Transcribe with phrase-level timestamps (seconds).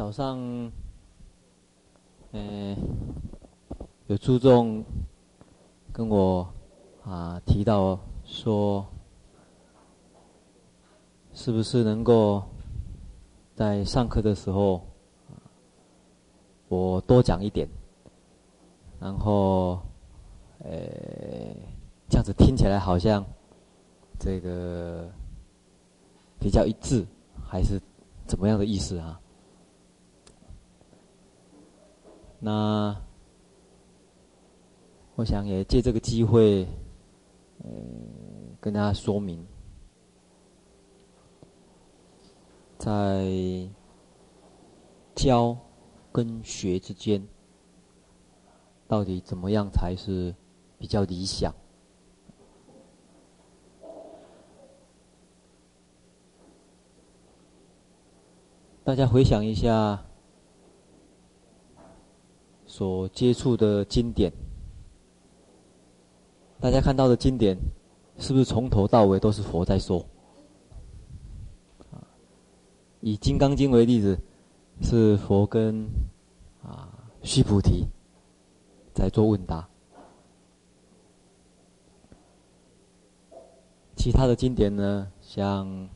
[0.00, 0.40] 早上，
[2.32, 2.74] 呃，
[4.06, 4.82] 有注重
[5.92, 6.50] 跟我
[7.04, 8.86] 啊提到说，
[11.34, 12.42] 是不是能够
[13.54, 14.80] 在上课的时候，
[16.68, 17.68] 我多讲一点，
[18.98, 19.82] 然后，
[20.60, 20.70] 呃，
[22.08, 23.22] 这样子听起来好像
[24.18, 25.12] 这个
[26.38, 27.06] 比较一致，
[27.46, 27.78] 还是
[28.26, 29.20] 怎么样的意思啊？
[32.40, 32.96] 那
[35.14, 36.66] 我想也借这个机会，
[37.62, 37.70] 呃，
[38.60, 39.46] 跟大家说明。
[42.78, 43.28] 在
[45.14, 45.54] 教
[46.10, 47.22] 跟学之间，
[48.88, 50.34] 到底怎么样才是
[50.78, 51.54] 比较理想？
[58.82, 60.02] 大家回想一下，
[62.80, 64.32] 所接触的经典，
[66.58, 67.54] 大家看到的经典，
[68.16, 70.02] 是不是从头到尾都是佛在说？
[73.02, 74.18] 以《金刚经》为例子，
[74.80, 75.86] 是佛跟
[76.62, 76.88] 啊
[77.22, 77.84] 须菩提
[78.94, 79.68] 在做问答。
[83.94, 85.86] 其他的经典呢，像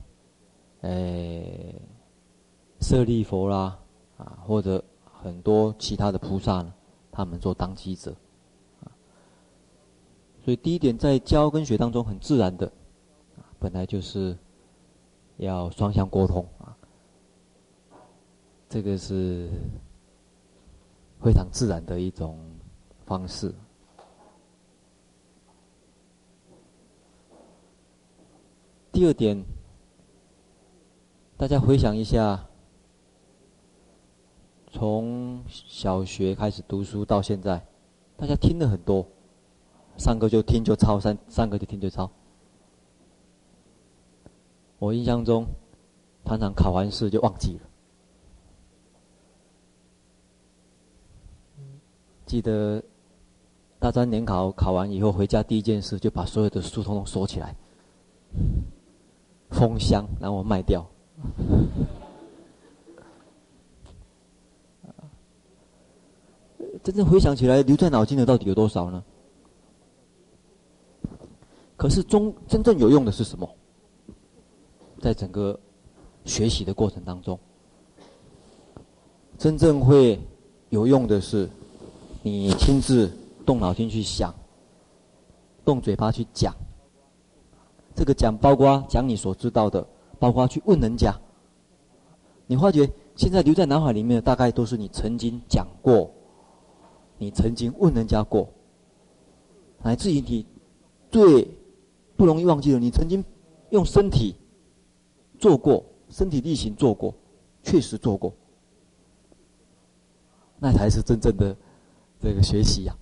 [0.82, 1.80] 诶
[2.82, 3.78] 舍利佛啦
[4.18, 4.84] 啊，或者
[5.24, 6.70] 很多其他的菩萨呢，
[7.10, 8.14] 他们做当机者。
[10.44, 12.70] 所以第一点，在教跟学当中，很自然的，
[13.58, 14.36] 本来就是
[15.38, 16.76] 要双向沟通啊。
[18.68, 19.48] 这个是
[21.22, 22.38] 非常自然的一种
[23.06, 23.50] 方式。
[28.92, 29.42] 第二点，
[31.38, 32.46] 大家回想一下，
[34.74, 37.64] 从小学开始读书到现在，
[38.16, 39.06] 大家听了很多，
[39.96, 42.10] 上课就听就抄，上上课就听就抄。
[44.80, 45.46] 我印象中，
[46.24, 47.60] 常常考完试就忘记了。
[52.26, 52.82] 记得
[53.78, 57.54] 大专联考考完以后，回家第一件事就把所有的书通通锁起来，
[59.50, 60.84] 封箱，然后卖掉。
[66.84, 69.02] 真正回想起来，留在脑筋的到底有多少呢？
[71.76, 73.48] 可是中真正有用的是什么？
[75.00, 75.58] 在整个
[76.26, 77.38] 学习的过程当中，
[79.38, 80.20] 真正会
[80.68, 81.48] 有用的是。
[82.26, 83.10] 你亲自
[83.44, 84.34] 动脑筋去想，
[85.62, 86.54] 动嘴巴去讲。
[87.94, 89.86] 这个讲包括讲你所知道的，
[90.18, 91.14] 包括去问人家。
[92.46, 96.10] 你发觉现在留在脑海里面的，大概都是你曾经讲过，
[97.24, 98.46] 你曾经问人家过，
[99.82, 100.44] 乃至于你
[101.10, 101.48] 最
[102.16, 103.24] 不容易忘记的，你曾经
[103.70, 104.34] 用身体
[105.38, 107.14] 做过，身体力行做过，
[107.62, 108.30] 确实做过，
[110.58, 111.56] 那才是真正的。
[112.20, 112.96] 这个学习呀，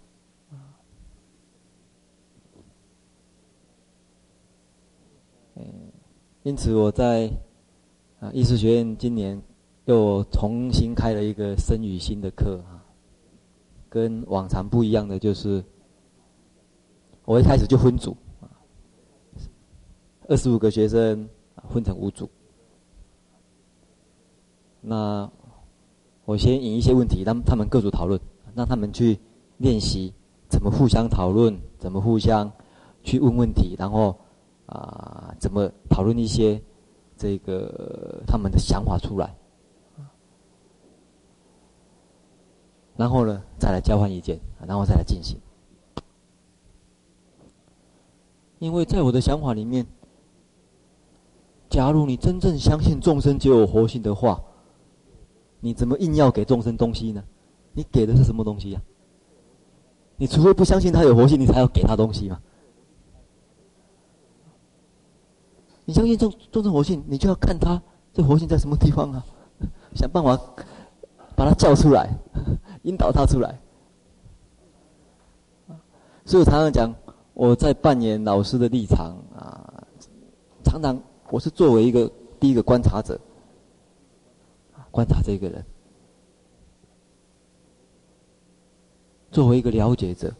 [5.54, 5.64] 嗯，
[6.44, 7.28] 因此我在
[8.20, 9.40] 啊艺术学院今年
[9.84, 12.64] 又重新开了一个身与心的课，
[13.92, 15.62] 跟往常不一样的就是，
[17.26, 18.16] 我一开始就分组，
[20.28, 21.28] 二十五个学生
[21.68, 22.26] 分成五组，
[24.80, 25.30] 那
[26.24, 28.18] 我先引一些问题，让他们各组讨论。
[28.54, 29.18] 让他们去
[29.56, 30.12] 练习
[30.46, 32.52] 怎么互相讨论，怎么互相
[33.02, 34.14] 去问问题，然后
[34.66, 36.60] 啊、怎么讨论一些
[37.16, 39.34] 这个他们的想法出来，
[42.96, 45.38] 然后呢，再来交换意见，然后再来进行。
[48.58, 49.86] 因为在我的想法里面，
[51.68, 54.40] 假如你真正相信众生皆有活性的话，
[55.60, 57.24] 你怎么硬要给众生东西呢？
[57.72, 58.82] 你给的是什么东西呀、
[60.16, 62.38] 你除非不相信他有活性，你才要给他东西嘛。
[65.84, 69.24] 你相信众众生活性，你就要看他这活性在什么地方啊，
[69.94, 70.38] 想办法
[71.42, 72.08] 把他叫出来，
[72.84, 73.58] 引导他出来。
[76.24, 76.94] 所以我常常讲，
[77.34, 79.82] 我在扮演老师的立场啊，
[80.62, 80.96] 常常
[81.30, 82.08] 我是作为一个
[82.38, 83.18] 第一个观察者，
[84.92, 85.64] 观察这个人。
[89.32, 90.32] 作为一个了解者，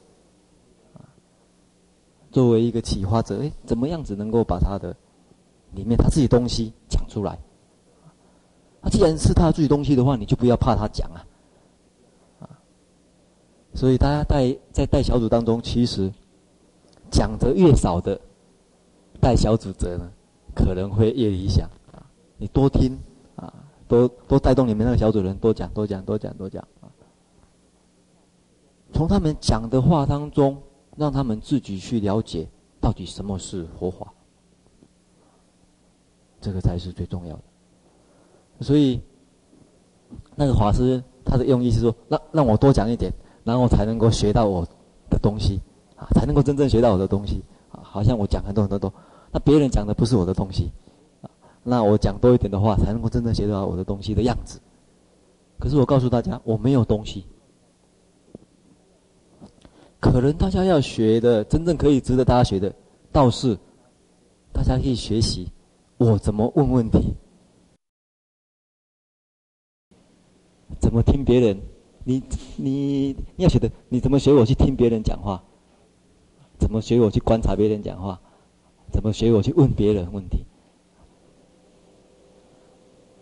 [2.31, 4.94] 作为一个启发者，哎，怎么样子能够把他的
[5.72, 7.37] 里面他自己东西讲出来？
[8.82, 11.25] 啊，既然是他自己东西的话，你就不要怕他讲啊。
[12.40, 12.50] 啊，
[13.75, 16.12] 所以大家带在带小组当中，其实
[17.11, 18.20] 讲得越少的
[19.20, 20.11] 带小组者呢，
[20.55, 22.02] 可能会越理想啊。
[22.37, 22.99] 你多听
[23.37, 23.55] 啊，
[23.87, 26.90] 多多带动你们那个小组人多讲多讲多讲多讲啊。
[28.93, 30.61] 从他们讲的话当中，
[30.96, 32.49] 让他们自己去了解
[32.81, 34.12] 到底什么是佛法，
[36.40, 37.43] 这个才是最重要的。
[38.62, 39.00] 所以，
[40.36, 43.12] 那个法师他的用意是说，让让我多讲一点，
[43.44, 44.66] 然后才能够学到我
[45.10, 45.60] 的东西，
[45.96, 48.92] 啊，才能够真正学到我的东西，啊，好像我讲很多很多多，
[49.30, 50.70] 那别人讲的不是我的东西，
[51.20, 51.30] 啊，
[51.62, 54.60] 那我讲多一点的话，才能够真正学到我的东西的样子。
[55.58, 57.24] 可是我告诉大家，我没有东西，
[60.00, 62.74] 可能大家要学的，真正可以值得大家学的，
[63.12, 63.56] 倒是
[64.52, 65.48] 大家可以学习
[65.98, 67.14] 我怎么问问题。
[70.82, 71.61] 怎么听别人？
[72.05, 72.20] 你
[72.56, 75.40] 你你要学的，你怎么学我去听别人讲话？
[76.58, 78.20] 怎么学我去观察别人讲话？
[78.90, 80.44] 怎么学我去问别人问题？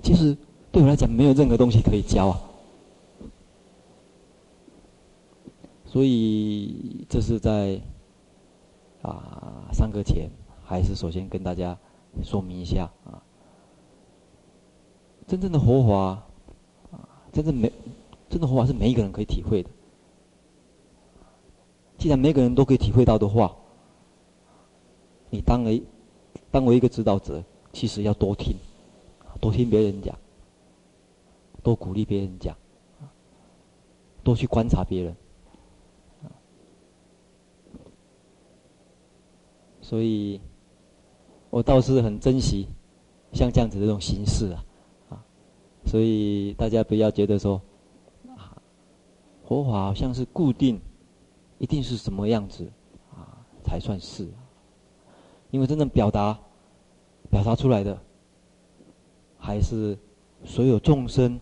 [0.02, 0.34] 其实
[0.72, 2.40] 对我来讲，没有任何东西可以教啊。
[5.84, 7.78] 所以这是在
[9.02, 10.30] 啊上课前，
[10.64, 11.78] 还是首先跟大家
[12.22, 13.20] 说明一下啊，
[15.26, 16.26] 真正的佛法。
[17.32, 17.72] 真正没，
[18.28, 19.70] 真的佛法是每一个人可以体会的。
[21.98, 23.54] 既然每个人都可以体会到的话，
[25.28, 25.82] 你当为，
[26.50, 27.42] 当为一个指导者，
[27.72, 28.56] 其实要多听，
[29.40, 30.16] 多听别人讲，
[31.62, 32.56] 多鼓励别人讲，
[34.24, 35.14] 多去观察别人。
[39.82, 40.40] 所以，
[41.50, 42.66] 我倒是很珍惜
[43.32, 44.64] 像这样子的这种形式啊。
[45.90, 47.60] 所以大家不要觉得说，
[48.36, 48.54] 啊，
[49.44, 50.80] 佛法好像是固定，
[51.58, 52.64] 一定是什么样子
[53.10, 54.28] 啊才算是，
[55.50, 56.38] 因为真正表达，
[57.28, 58.00] 表达出来的，
[59.36, 59.98] 还是
[60.44, 61.36] 所有众生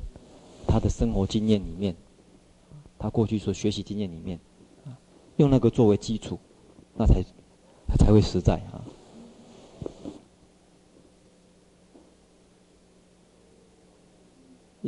[0.67, 1.95] 他的生活经验里面，
[2.99, 4.41] 他过去所学习经验里面，
[5.37, 6.39] 用那个作为基础，
[6.97, 7.23] 那才，
[7.99, 8.78] 才会实在啊。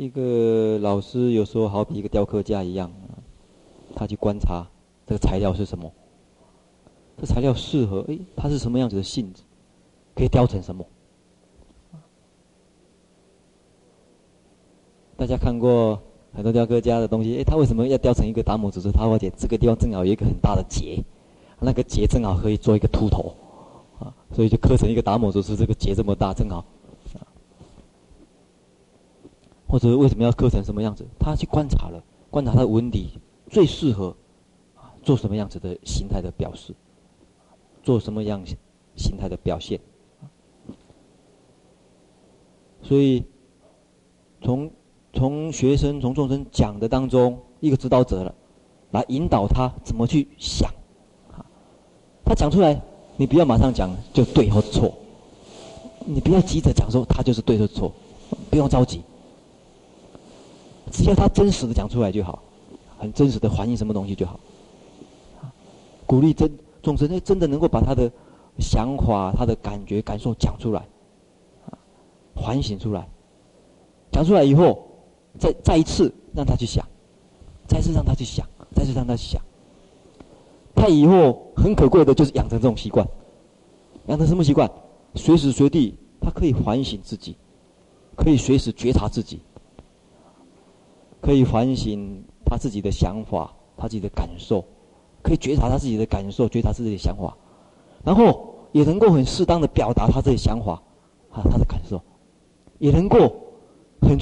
[0.01, 2.91] 一个老师有时候好比一个雕刻家一样，
[3.95, 4.65] 他去观察
[5.05, 5.91] 这个材料是什么，
[7.19, 9.43] 这材料适合，诶，它是什么样子的性质，
[10.15, 10.83] 可以雕成什么？
[15.17, 16.01] 大家看过
[16.33, 18.91] 很多雕刻家的东西，诶，他为什么要雕成一个达摩祖师？
[18.91, 20.97] 他发现这个地方正好有一个很大的结，
[21.59, 23.35] 那个结正好可以做一个秃头，
[23.99, 26.65] 啊，所以就刻成一个达摩祖师，这个结这么大，正好。
[29.71, 31.07] 或者为什么要刻成什么样子？
[31.17, 33.17] 他去观察了，观察他的纹理
[33.49, 34.13] 最适合
[34.75, 36.75] 啊，做什么样子的形态的表示，
[37.81, 38.43] 做什么样
[38.97, 39.79] 形态的表现。
[42.83, 43.23] 所以，
[44.41, 44.69] 从
[45.13, 48.35] 从学生从众生讲的当中，一个指导者了，
[48.91, 50.69] 来引导他怎么去想。
[52.25, 52.81] 他讲出来，
[53.15, 54.93] 你不要马上讲就对或错，
[56.05, 57.93] 你不要急着讲说他就是对或错，
[58.49, 59.01] 不用着急。
[60.91, 62.43] 只要他真实的讲出来就好，
[62.97, 64.39] 很真实的反映什么东西就好。
[66.05, 66.51] 鼓励真
[66.81, 68.11] 众生，他真的能够把他的
[68.59, 70.85] 想法、他的感觉、感受讲出来，
[72.35, 73.07] 反省出来。
[74.11, 74.85] 讲出来以后，
[75.39, 76.85] 再再一次让他去想，
[77.65, 79.41] 再次让他去想，再次让他去想。
[80.75, 83.07] 他以后很可贵的就是养成这种习惯，
[84.07, 84.69] 养成什么习惯？
[85.15, 87.37] 随时随地他可以反省自己，
[88.17, 89.39] 可以随时觉察自己。
[91.21, 94.65] 可以反省他自己的想法，他自己的感受，
[95.21, 97.37] 可以觉察他自己的感受，觉察自己的想法，
[98.03, 100.81] 然后也能够很适当的表达他自己想法，
[101.29, 102.01] 啊，他的感受，
[102.79, 103.17] 也能够
[104.01, 104.17] 很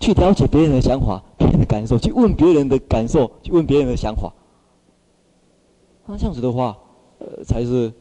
[0.00, 4.32] 去了解别人的想法、别人的感受，去问别人的感受，去问别人的想法。
[6.06, 6.76] 那这样子的话，
[7.18, 7.92] 呃，才是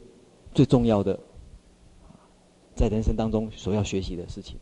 [0.53, 1.19] 最重要的，
[2.73, 4.57] 在人生当中所要学习的事情。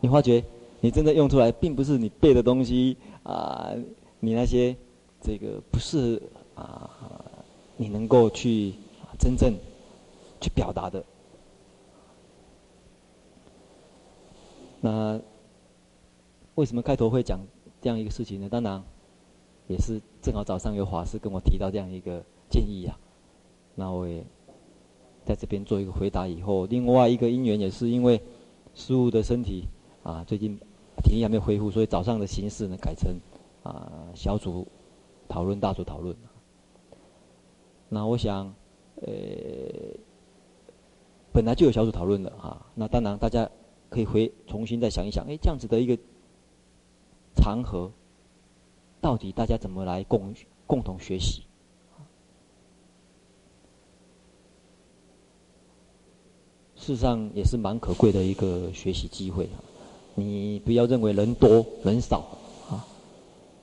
[0.00, 0.44] 你发觉，
[0.80, 3.74] 你真的用出来，并不是你背的东西啊，
[4.20, 4.76] 你那些
[5.20, 6.22] 这个不是
[6.54, 6.88] 啊，
[7.76, 8.74] 你能够去
[9.18, 9.52] 真正
[10.40, 11.04] 去表达的。
[14.80, 15.20] 那
[16.54, 17.40] 为什么开头会讲
[17.82, 18.48] 这样一个事情呢？
[18.48, 18.80] 当然，
[19.66, 23.74] 也是正好早上有法师跟我提到这样一个建议呀、啊。
[23.74, 24.24] 那我也
[25.24, 26.28] 在这边做一个回答。
[26.28, 28.20] 以后另外一个因缘也是因为。
[28.74, 29.64] 师父的身体
[30.08, 30.58] 啊，最近
[31.04, 33.14] 体力还没有恢复，所以早上的形式呢改成
[33.62, 34.66] 啊小组
[35.28, 36.16] 讨论、大组讨论。
[37.90, 38.46] 那我想，
[39.02, 39.12] 呃，
[41.30, 43.50] 本来就有小组讨论的啊，那当然大家
[43.90, 45.98] 可以回重新再想一想，哎，这样子的一个
[47.36, 47.92] 场合，
[49.02, 50.34] 到底大家怎么来共
[50.66, 51.42] 共同学习？
[56.76, 59.60] 事实上也是蛮可贵的一个学习机会啊！
[60.18, 62.18] 你不要认为人多人少
[62.68, 62.84] 啊，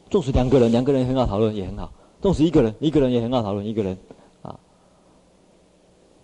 [0.10, 3.98] 纵使两个人，两个人很好讨论也很好；纵使一个人，一个人也很好讨论，一个人
[4.42, 4.58] 啊，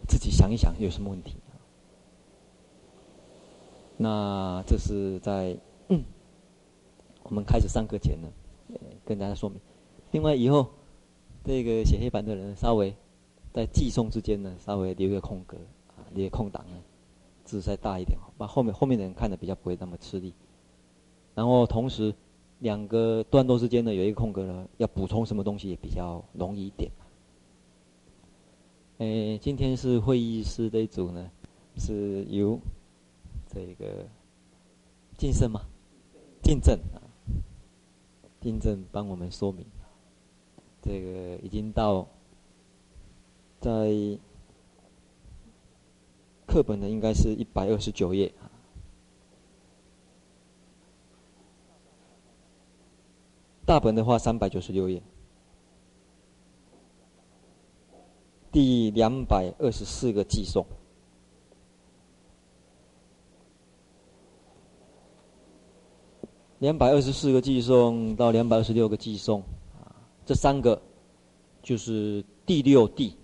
[0.07, 1.35] 自己想一想有什么问题？
[3.97, 5.55] 那这是在
[7.23, 8.29] 我们开始上课前呢，
[9.05, 9.59] 跟大家说明。
[10.11, 10.65] 另外，以后
[11.43, 12.95] 这个写黑板的人，稍微
[13.53, 15.57] 在寄送之间呢，稍微留一个空格
[15.89, 16.77] 啊，留个空档呢。
[17.51, 20.33] 字再大一点，把后面后面的人看的比较不会那么吃力。
[21.35, 22.15] 然后同时，
[22.59, 26.89] 两个段落之间呢有一个空格呢，要补充什么东西也比较容易一点。
[28.99, 31.29] 诶，今天是会议室这一组呢，
[31.75, 32.57] 是由
[33.47, 34.05] 这个
[35.17, 35.61] 晋胜吗？
[36.41, 37.03] 晋正啊，
[38.39, 39.65] 晋正帮我们说明。
[40.81, 42.07] 这个已经到
[43.59, 44.17] 在。
[46.51, 48.29] 课本呢，应该是一百二十九页。
[53.65, 55.01] 大本的话，三百九十六页，
[58.51, 60.65] 第两百二十四个寄送，
[66.59, 69.39] 两百二十四个寄送到两百二十六个寄送
[69.79, 70.81] 啊，这三个
[71.63, 73.15] 就是第六地，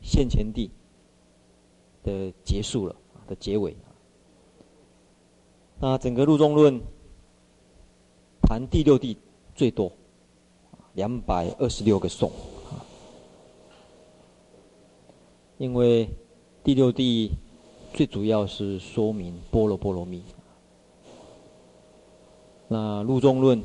[0.00, 0.70] 现前地。
[2.08, 2.96] 的结束了
[3.26, 3.76] 的结尾。
[5.78, 6.80] 那整个入中论
[8.42, 9.16] 谈第六地
[9.54, 9.92] 最多，
[10.94, 12.32] 两百二十六个颂。
[15.58, 16.08] 因为
[16.64, 17.30] 第六地
[17.92, 20.22] 最主要是说明波若波罗蜜。
[22.68, 23.60] 那入中论、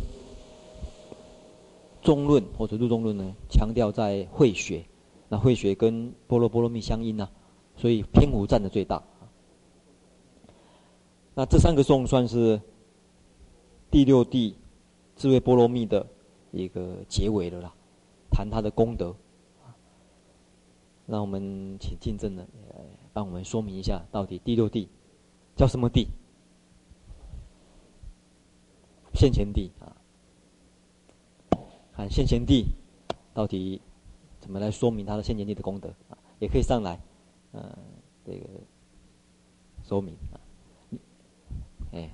[2.01, 4.83] 中论或者入中论呢，强调在慧学，
[5.29, 7.29] 那慧学跟波罗波罗蜜相应呢、
[7.75, 9.01] 所以篇幅占的最大。
[11.35, 12.61] 那这三个颂算是
[13.89, 14.55] 第六地
[15.15, 16.05] 智慧波罗蜜的
[16.51, 17.73] 一个结尾了啦，
[18.31, 19.15] 谈它的功德。
[21.05, 22.47] 那我们请晋正呢，
[23.11, 24.87] 帮我们说明一下，到底第六地
[25.55, 26.07] 叫什么地？
[29.13, 29.97] 现前地啊，
[31.95, 32.65] 看现前地
[33.33, 33.81] 到底
[34.39, 36.17] 怎么来说明它的现前地的功德啊？
[36.39, 36.99] 也可以上来。
[37.53, 37.77] 嗯，
[38.25, 38.47] 这个
[39.83, 40.41] 说明啊，
[41.91, 42.09] 哎，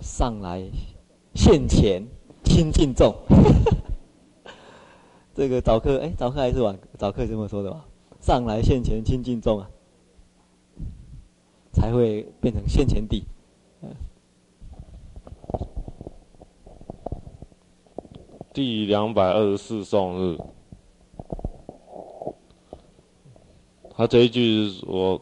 [0.00, 0.62] 上来
[1.34, 2.06] 现前
[2.44, 3.14] 亲近众，
[5.34, 7.84] 这个早课哎，早课还是晚早课这么说的吧？
[8.20, 9.68] 上来现前亲近众啊，
[11.72, 13.24] 才会变成现前地。
[18.52, 20.38] 第两百二十四颂日。
[23.96, 25.20] 他这一句是说，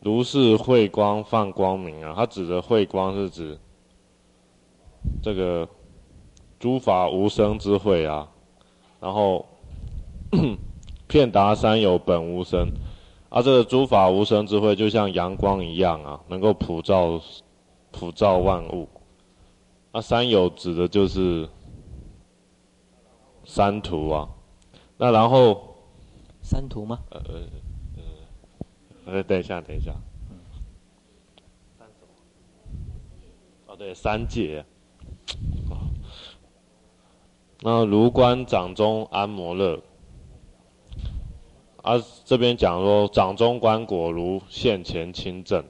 [0.00, 3.58] 如是慧光放光明啊，他指的慧光是指
[5.22, 5.68] 这个
[6.58, 8.28] 诸法无生之慧啊，
[9.00, 9.46] 然后
[11.06, 12.68] 遍达三有本无生，
[13.28, 17.20] 啊，这个诸法无生之慧就像阳光一样啊，能够普照
[17.92, 18.88] 普照万物，
[19.92, 21.48] 啊，三有指的就是
[23.44, 24.28] 三途啊，
[24.96, 25.76] 那然后
[26.42, 26.98] 三途吗？
[27.10, 27.20] 呃。
[29.10, 29.94] 呃，等一下，等一下。
[30.30, 30.38] 嗯。
[33.66, 34.62] 哦，对，三界。
[37.60, 39.82] 那如观掌中安摩乐。
[41.82, 41.94] 啊，
[42.26, 45.64] 这边讲说掌中观果如现前清正。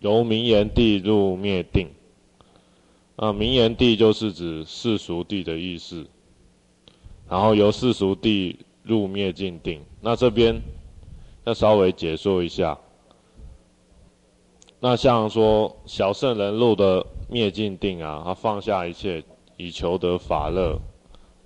[0.00, 1.88] 由名言地入灭定。
[3.14, 6.08] 啊，名言地就是指世俗地的意思。
[7.26, 10.62] 然后由世俗地入灭尽定，那这边
[11.42, 12.78] 要稍微解说一下。
[14.78, 19.24] 那像说小圣人入的灭尽定啊，他放下一切
[19.56, 20.78] 以求得法乐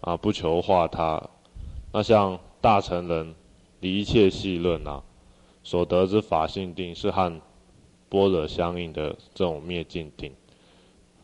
[0.03, 1.31] 啊，不求化他。
[1.93, 3.35] 那像大乘人
[3.81, 5.03] 离一切戏论啊，
[5.63, 7.41] 所得之法性定是和
[8.11, 10.35] 般若相应的这种灭尽定。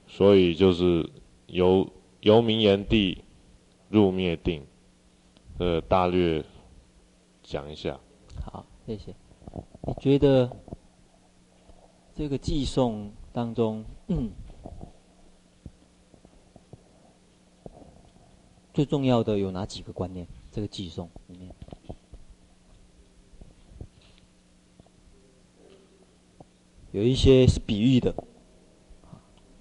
[0.07, 1.11] 所以就是
[1.49, 1.87] 由
[2.21, 3.19] 由名言地。
[3.91, 4.65] 入灭定，
[5.59, 6.45] 呃，大略
[7.43, 7.99] 讲一下。
[8.45, 9.15] 好，谢谢。
[9.83, 10.51] 你觉得
[12.13, 14.31] 这个寄送当中，嗯，
[18.73, 20.27] 最重要的有哪几个观念？
[20.51, 21.55] 这个寄送里面，
[26.93, 28.15] 有一些是比喻的，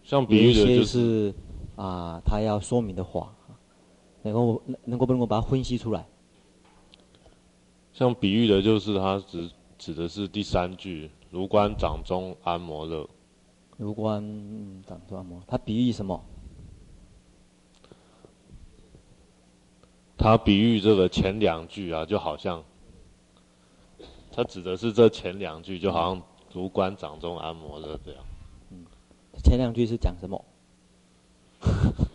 [0.03, 1.35] 像比喻的、就是，有一些是
[1.75, 3.35] 啊，他要说明的话，
[4.24, 6.06] 能够能够不能够把它分析出来？
[7.94, 13.08] 像比喻的，就是它指指的是第三句“如观掌中安摩乐”。
[13.77, 14.24] 如观
[14.88, 16.24] 掌中安摩，它比喻什么？
[20.18, 22.63] 它比喻这个前两句啊，就好像，
[24.32, 28.24] 它指的是这前两句，就好像“如观掌中安摩乐”这样。
[28.72, 28.86] 嗯，
[29.44, 30.46] 前两句是讲什么？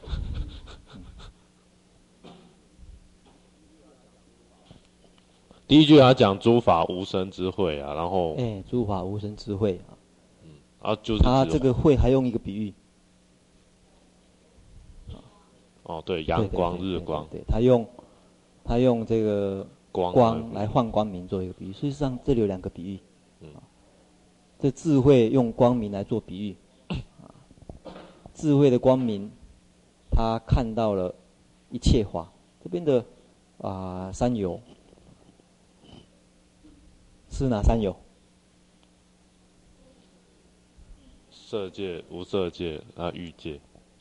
[5.68, 9.92] 第一句他讲诸法无生之慧啊，然后哎，诸法无生之慧啊，
[10.42, 12.72] 嗯，啊就是他这个慧还用一个比喻，
[15.82, 17.86] 哦，对，阳光、日光，对，他用
[18.64, 22.98] 他用这个光光来换光明做一个比喻，事实上这里有两个比喻，
[23.42, 23.48] 嗯，
[24.58, 26.56] 这智慧用光明来做比喻，
[27.20, 27.28] 啊，
[28.32, 29.30] 智慧的光明，
[30.10, 31.14] 他看到了
[31.70, 32.32] 一切法，
[32.64, 33.04] 这边的
[33.60, 34.58] 啊山有。
[37.38, 37.94] 是哪三有？
[41.30, 43.60] 色界、无色界啊，欲界。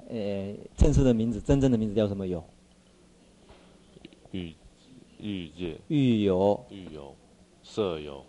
[0.09, 2.43] 呃，正式的名字，真正的名字叫什么有？
[4.31, 4.55] 欲
[5.19, 5.79] 欲界。
[5.87, 6.65] 欲有。
[6.71, 7.15] 欲有，
[7.61, 8.25] 色有。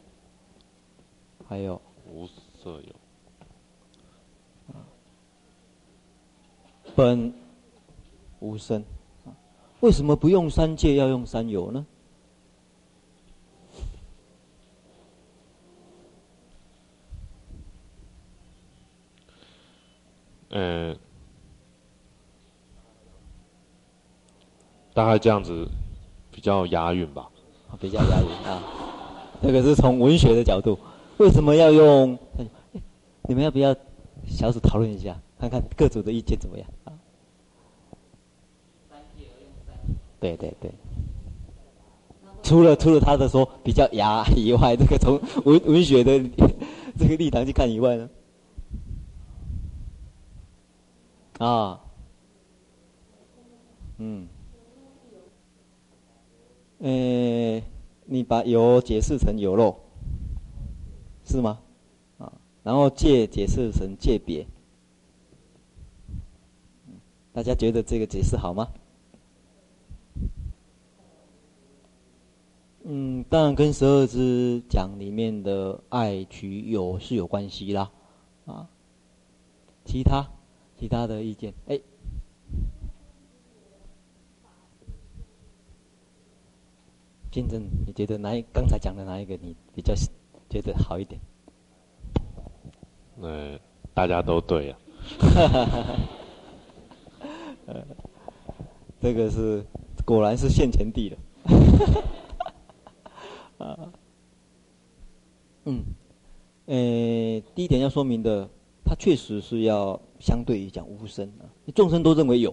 [1.49, 1.81] 还有。
[2.13, 2.27] 无
[2.63, 2.95] 色有。
[6.95, 7.33] 本
[8.41, 8.85] 无生。
[9.81, 11.87] 为什么不用三界，要用三有呢？
[20.51, 20.97] 嗯，
[24.95, 25.69] 大概这样子
[26.31, 27.29] 比较押韵吧。
[27.79, 28.63] 比较押韵啊，
[29.43, 30.79] 这个是从文学的角度，
[31.19, 32.19] 为什么要用？
[33.29, 33.77] 你们要不要
[34.27, 36.93] 小组讨论一下，看看各组的意见怎么样啊？
[40.19, 40.73] 对对对，
[42.43, 46.19] 除了除了他的说比较押以外，这个从文文学的
[46.99, 48.09] 这个立场去看以外呢？
[51.39, 51.81] 啊，
[53.99, 54.27] 嗯，
[56.79, 57.63] 呃，
[58.07, 59.77] 你把有解释成有漏，
[61.25, 61.61] 是吗？
[62.19, 62.33] 啊，
[62.65, 64.47] 然后界解释成界别，
[67.33, 68.69] 大家觉得这个解释好吗？
[72.83, 77.93] 嗯，当然跟十二支讲里面的爱取有是有关系啦，
[78.47, 78.69] 啊，
[79.85, 80.29] 其他。
[80.79, 81.81] 其他的意见，哎，
[87.33, 89.93] 金正，你觉得哪一刚才讲的哪一个你比较
[90.49, 91.21] 觉得好一点？
[93.21, 93.59] 呃，
[93.93, 94.79] 大家都对呀。
[97.67, 97.85] 呃，
[99.01, 99.65] 这个是
[100.05, 101.19] 果然是现前地了。
[103.59, 103.93] 啊，
[105.65, 105.83] 嗯，
[106.67, 106.75] 呃，
[107.55, 108.49] 第一点要说明的，
[108.89, 110.01] 它确实是要。
[110.21, 112.53] 相对于讲无生啊，众生都认为有，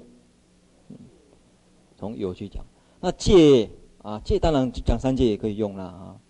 [1.97, 2.63] 从有去讲。
[3.01, 3.67] 那界
[4.03, 6.21] 啊，界当然讲三界也可以用了啊。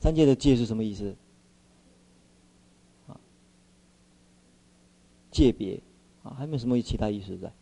[0.00, 1.14] 三界的界是什么意思？
[3.06, 3.14] 啊，
[5.30, 5.80] 界别
[6.24, 7.52] 啊，还没有什么其他意思在？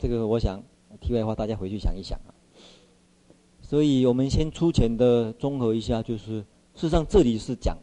[0.00, 0.60] 这个我想
[1.00, 2.34] 题外话，大家回去想一想啊。
[3.62, 7.78] 所以我们先粗浅的综合一下，就是事实上这里是讲。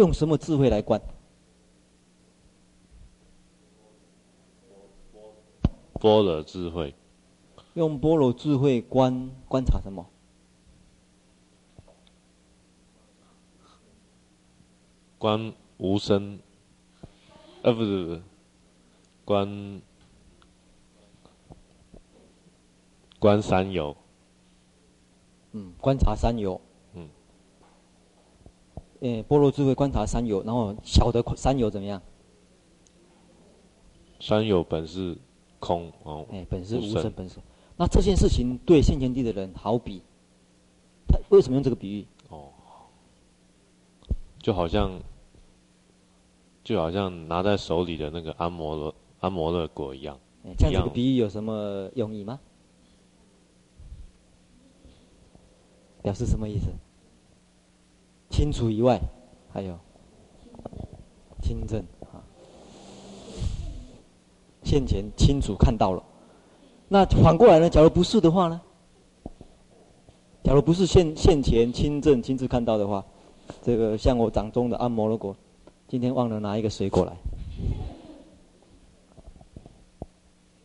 [0.00, 0.98] 用什么智慧来观？
[6.00, 6.94] 般若智慧。
[7.74, 10.06] 用般若智慧观观察什么？
[15.18, 16.40] 观无生。
[17.60, 18.22] 呃，不是不是，
[19.26, 19.82] 观
[23.18, 23.94] 观三有。
[25.52, 26.58] 嗯，观察三有。
[29.00, 32.00] 诶，般若智慧观察三有，然后晓得三有怎么样？
[34.20, 35.16] 三有本是
[35.58, 36.26] 空哦。
[36.30, 37.36] 哎，本是无生，本是。
[37.76, 40.02] 那这件事情对现前地的人好比，
[41.08, 42.06] 他为什么用这个比喻？
[42.28, 42.50] 哦，
[44.38, 45.00] 就好像，
[46.62, 50.18] 就好像拿在手里的那个安摩罗安摩乐果一样。
[50.58, 52.38] 这样子的比喻有什么用意吗？
[56.02, 56.66] 表示什么意思？
[58.30, 58.98] 清楚以外，
[59.52, 59.76] 还有
[61.42, 61.80] 清正
[62.12, 62.22] 啊。
[64.62, 66.02] 现前清楚看到了，
[66.88, 67.68] 那反过来呢？
[67.68, 68.60] 假如不是的话呢？
[70.42, 73.04] 假如不是现现前亲证亲自看到的话，
[73.62, 75.36] 这个像我掌中的按摩罗果，
[75.86, 77.14] 今天忘了拿一个水果来。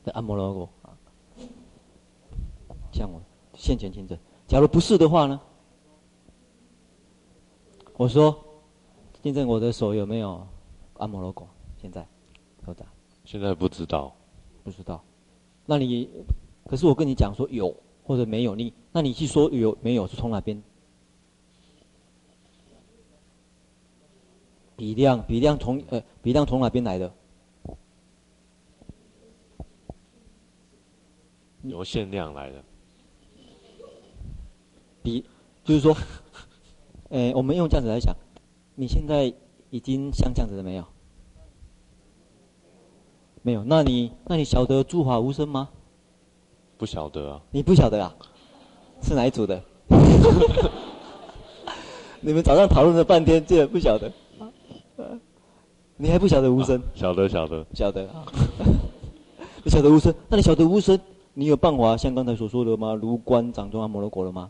[0.05, 0.93] 这按摩罗果啊，
[2.93, 3.19] 像我
[3.55, 5.41] 现前亲证，假如不是的话呢？
[7.97, 8.37] 我说，
[9.23, 10.45] 现在我的手有没有
[10.97, 11.47] 按摩罗果？
[11.81, 12.05] 现在，
[12.67, 12.85] 有的。
[13.23, 14.13] 现在不知道，
[14.63, 15.01] 不知道。
[15.65, 16.09] 那你，
[16.65, 20.61] 可是我跟你讲说有或者没有，你那你去说有没有是从哪边？
[24.75, 27.13] 比量比量从呃比量从哪边来的？
[31.63, 32.61] 由限量来的。
[35.01, 35.23] 比
[35.63, 35.95] 就是说，
[37.09, 38.15] 呃，我们用这样子来讲，
[38.75, 39.33] 你现在
[39.69, 40.83] 已经像这样子了没有？
[43.41, 45.69] 没有，那你那你晓得诸法无生吗？
[46.77, 47.41] 不晓得啊。
[47.51, 48.15] 你不晓得啊？
[49.01, 49.61] 是哪一组的？
[52.21, 54.11] 你们早上讨论了半天，竟然不晓得。
[55.97, 56.81] 你还不晓得无生？
[56.95, 58.25] 晓得晓得晓得啊。
[59.63, 60.11] 你晓得无生？
[60.27, 60.99] 那你晓得无生？
[61.35, 62.95] 你有办法像刚才所说的吗？
[62.95, 64.49] 如观掌中阿摩罗果了吗？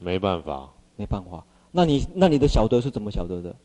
[0.00, 0.71] 没办法。
[0.96, 1.44] 没办法。
[1.70, 3.56] 那你那你的晓得是怎么晓得的？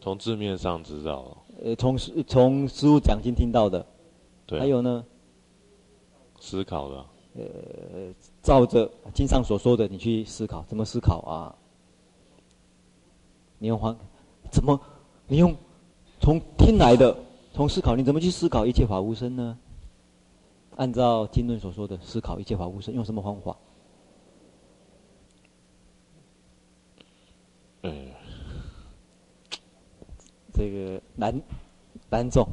[0.00, 3.84] 从字面上知道，呃，从从师父讲经听到的，
[4.46, 5.04] 对，还有呢，
[6.40, 11.54] 思考的，呃，照着经上所说的，你去思考，怎么思考啊？
[13.58, 13.94] 你用方，
[14.50, 14.80] 怎么？
[15.26, 15.54] 你用
[16.18, 17.14] 从听来的，
[17.52, 19.58] 从思考，你怎么去思考一切法无生呢？
[20.80, 23.54] 按照经论所说的，思考一切法无生，用什么方法？
[27.82, 28.08] 嗯。
[30.54, 31.42] 这个南
[32.08, 32.48] 南总，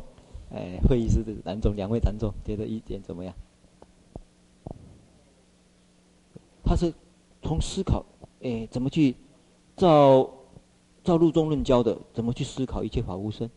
[0.51, 3.33] 哎，会议室的南总，两位南总，觉得意见怎么样？
[6.65, 6.93] 他是
[7.41, 8.05] 从思考，
[8.41, 9.15] 哎，怎么去
[9.77, 10.29] 照
[11.01, 13.49] 照入中论教的，怎么去思考一切法无生？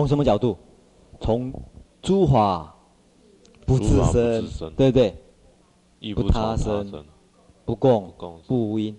[0.00, 0.56] 从什么角度？
[1.20, 1.52] 从
[2.00, 2.74] 诸法
[3.66, 4.00] 不自
[4.48, 5.14] 生，对不对？
[6.14, 7.04] 不他生。
[7.66, 8.10] 不共，
[8.46, 8.96] 不无因。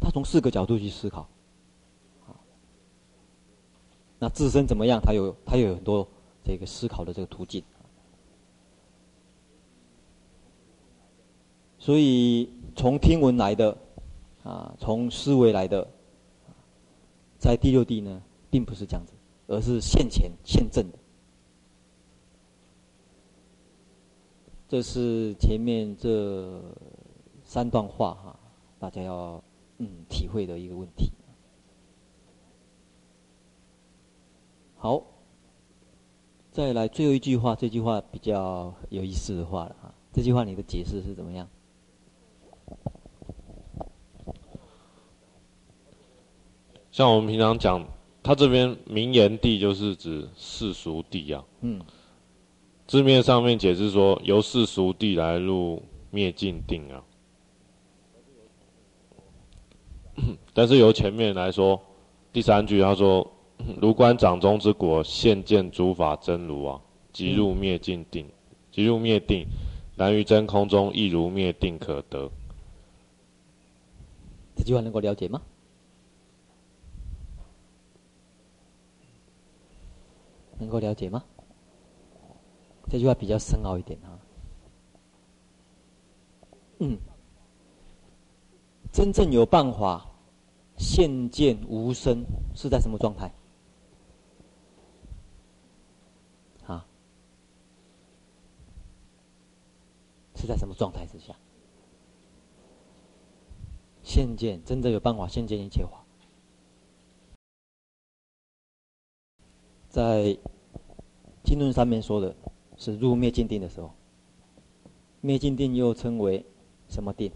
[0.00, 1.28] 他从四个角度去思考。
[4.20, 5.00] 那自身怎么样？
[5.00, 6.06] 他有他有很多
[6.44, 7.64] 这个思考的这个途径。
[11.76, 13.76] 所以从听闻来的，
[14.44, 15.84] 啊，从思维来的，
[17.36, 19.12] 在第六地呢，并不是这样子，
[19.48, 20.98] 而是现前现挣的。
[24.68, 26.62] 这是前面这。
[27.50, 28.38] 三段话哈，
[28.78, 29.42] 大家要
[29.78, 31.10] 嗯体会的一个问题。
[34.76, 35.02] 好，
[36.52, 39.94] 再来最后一句话，这句话比较有意思的话了哈。
[40.12, 41.48] 这句话你的解释是怎么样？
[46.90, 47.82] 像我们平常讲，
[48.28, 51.42] 他这边名言地就是指世俗地啊。
[51.62, 51.80] 嗯。
[52.86, 57.02] 字面上面解释说，由世俗地来入灭尽定啊。
[60.52, 61.80] 但是由前面来说，
[62.30, 63.26] 第三句他说：
[63.80, 66.78] “如观掌中之果，现见诸法真如啊，
[67.14, 68.26] 即入灭尽定，
[68.70, 69.46] 即入灭定，
[69.96, 72.30] 难于真空中亦如灭定可得。”
[74.54, 75.40] 这句话能够了解吗？
[80.58, 81.24] 能够了解吗？
[82.90, 84.18] 这句话比较深奥一点啊。
[86.78, 86.98] 嗯。
[88.90, 90.06] 真正有办法
[90.78, 93.30] 现见无生，是在什么状态？
[96.66, 96.84] 啊？
[100.34, 101.36] 是在什么状态之下？
[104.02, 106.02] 现见真正有办法现见一切法，
[109.98, 110.38] 在
[111.42, 112.32] 经论上面说的
[112.76, 113.90] 是入灭尽定的时候。
[115.20, 116.46] 灭尽定又称为
[116.88, 117.32] 什么定？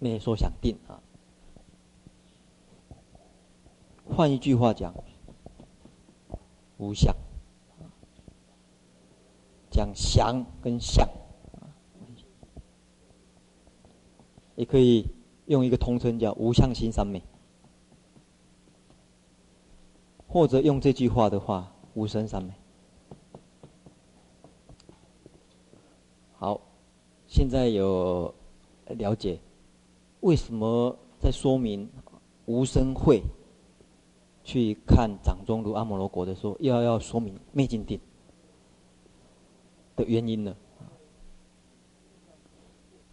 [0.00, 0.98] 灭说想定啊，
[4.04, 4.92] 换一句话讲，
[6.78, 7.14] 无相，
[9.70, 11.08] 讲想跟相，
[14.56, 15.06] 也可以
[15.46, 17.22] 用一个通称叫无相心三昧。
[20.34, 22.52] 或者用这句话的话，无生三昧。
[26.32, 26.60] 好，
[27.28, 28.34] 现在有
[28.88, 29.38] 了解
[30.22, 31.88] 为什么在说明
[32.46, 33.22] 无生慧
[34.42, 38.00] 去看掌中如阿摩罗国的时候，又要要说明灭尽定
[39.94, 40.56] 的原因呢？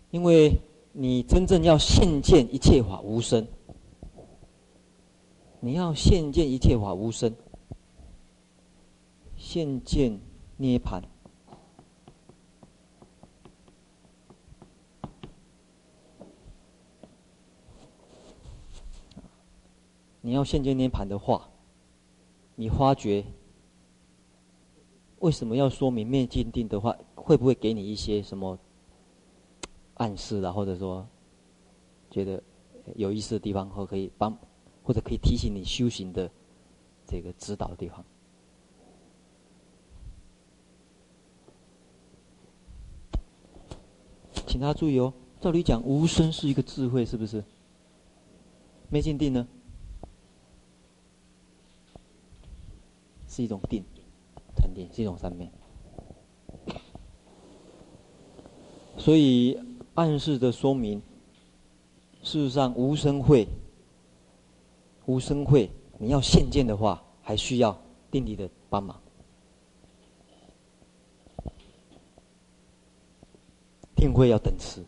[0.09, 0.59] 因为
[0.91, 3.45] 你真正要现见一切法无生，
[5.63, 7.35] 你要现见一切法无生，
[9.37, 10.19] 现见
[10.57, 11.03] 涅槃，
[20.19, 21.47] 你要现见涅槃的话，
[22.55, 23.23] 你发觉
[25.19, 28.57] 为什么要说明灭尽定的话，会不会给你一些什么？
[29.93, 31.07] 暗示了，或者说
[32.09, 32.41] 觉得
[32.95, 34.35] 有意思的地方，或可以帮，
[34.83, 36.29] 或者可以提醒你修行的
[37.05, 38.03] 这个指导的地方，
[44.47, 45.13] 请大家注意哦。
[45.39, 47.43] 照理讲，无声是一个智慧，是不是？
[48.89, 49.47] 灭尽定呢，
[53.27, 53.83] 是一种定，
[54.55, 55.51] 禅定是一种三昧，
[58.97, 59.59] 所以。
[59.93, 61.01] 暗示的说明，
[62.23, 63.45] 事实上无声会，
[65.05, 67.77] 无生慧，你要现见的话，还需要
[68.09, 68.99] 定力的帮忙。
[73.95, 74.83] 定慧要等持，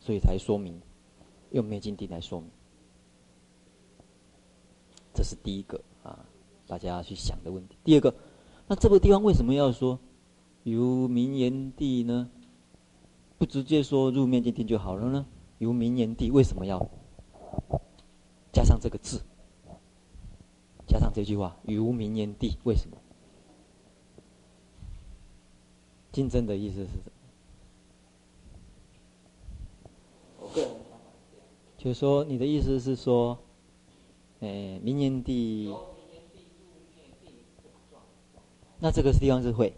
[0.00, 0.80] 所以才说明
[1.50, 2.50] 用灭尽定来说明，
[5.14, 6.26] 这是第一个啊，
[6.66, 7.76] 大家要去想的问题。
[7.84, 8.12] 第二个，
[8.66, 9.98] 那这个地方为什么要说？
[10.64, 12.28] 由名言地呢，
[13.38, 15.24] 不直接说入灭尽定就好了呢？
[15.58, 16.78] 由明年地为什么要
[18.52, 19.22] 加上这个字？
[20.86, 22.96] 加上这句话，由明年地为什么？
[26.12, 27.12] 竞争的意思是什么？
[31.76, 33.38] 就是说，你的意思是说，
[34.40, 35.74] 哎，明年地，
[38.78, 39.72] 那这个地方是会。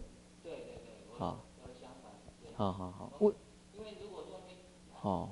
[1.17, 3.33] 好好好，为
[3.77, 4.41] 因为如果说
[5.01, 5.29] 哦，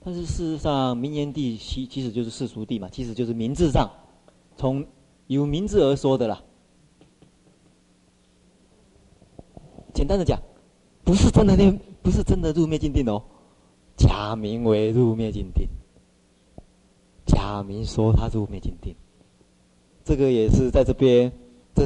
[0.00, 3.90] 但是事实上，名言地其其实就是世俗地嘛，其实就是名字上，
[4.56, 4.86] 从
[5.26, 6.42] 有名字而说的啦。
[9.92, 10.40] 简单的讲，
[11.04, 13.22] 不是真的念，不是真的入灭尽定哦，
[13.96, 15.68] 假名为入灭尽定，
[17.26, 18.94] 假名说他入灭尽定，
[20.04, 21.32] 这个也是在这边，
[21.74, 21.84] 这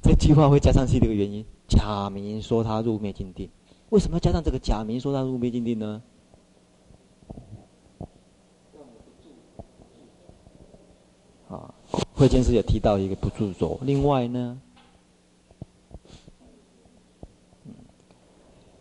[0.00, 3.50] 这句话会加上去的一个原因，假名说他入灭尽定。
[3.90, 6.00] 为什么要加上这个假名说他入灭尽定呢？
[11.48, 11.74] 啊，
[12.20, 13.78] 慧见师也提到一个不住着。
[13.80, 14.60] 另外呢，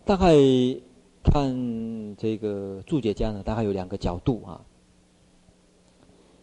[0.03, 0.35] 大概
[1.23, 4.59] 看这个注解家呢，大概有两个角度啊。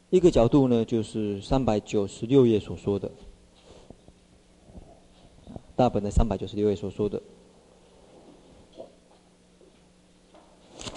[0.09, 3.11] 一个角度呢，就是三百九十六页所说的，
[5.77, 7.21] 大本的三百九十六页所说的。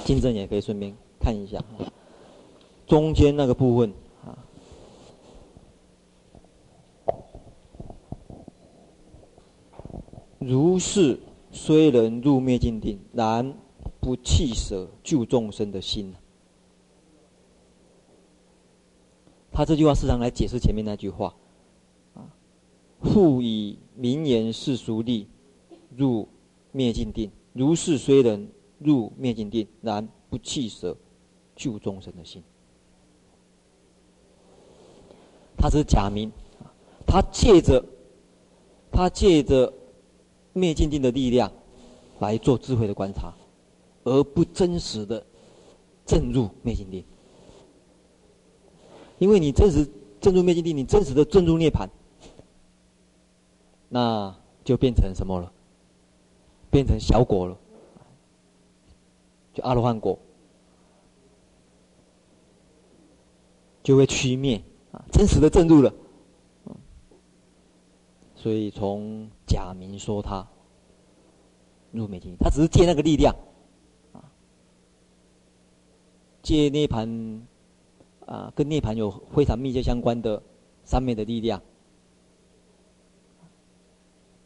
[0.06, 1.62] 经证也可以顺便看一下，
[2.88, 4.32] 中间那个部分啊，
[10.40, 11.20] 如是
[11.52, 13.54] 虽能入灭尽定，然
[14.00, 16.14] 不弃舍救众生的心。
[19.52, 21.36] 他这句话是常来解释前面那句话
[22.16, 22.26] 啊，
[23.02, 25.28] 复以名言世俗力
[25.96, 26.28] 入
[26.72, 28.48] 灭尽定，如是虽能。
[28.82, 30.96] 入灭尽定，然不弃舍
[31.54, 32.42] 救众生的心。
[35.58, 36.32] 他是假名，
[37.06, 37.84] 他借着
[38.90, 39.74] 他借着
[40.60, 41.52] 灭尽定的力量
[42.20, 43.34] 来做智慧的观察，
[44.04, 45.26] 而不真实的
[46.06, 47.04] 证入灭尽定。
[49.18, 49.90] 因为你真实
[50.22, 51.88] 证入灭尽定，你真实的证入涅槃，
[53.88, 55.52] 那就变成什么了？
[56.70, 57.58] 变成小果了。
[59.54, 60.20] 就阿罗汉果
[63.82, 65.92] 就会趋灭啊，真实的证入了，
[68.42, 70.48] 所以从假名说他
[71.92, 73.36] 入灭尽定，他只是借那个力量
[74.14, 74.24] 啊，
[76.42, 77.42] 借涅槃
[78.26, 80.42] 啊，跟涅槃有非常密切相关的
[80.86, 81.62] 三昧的力量，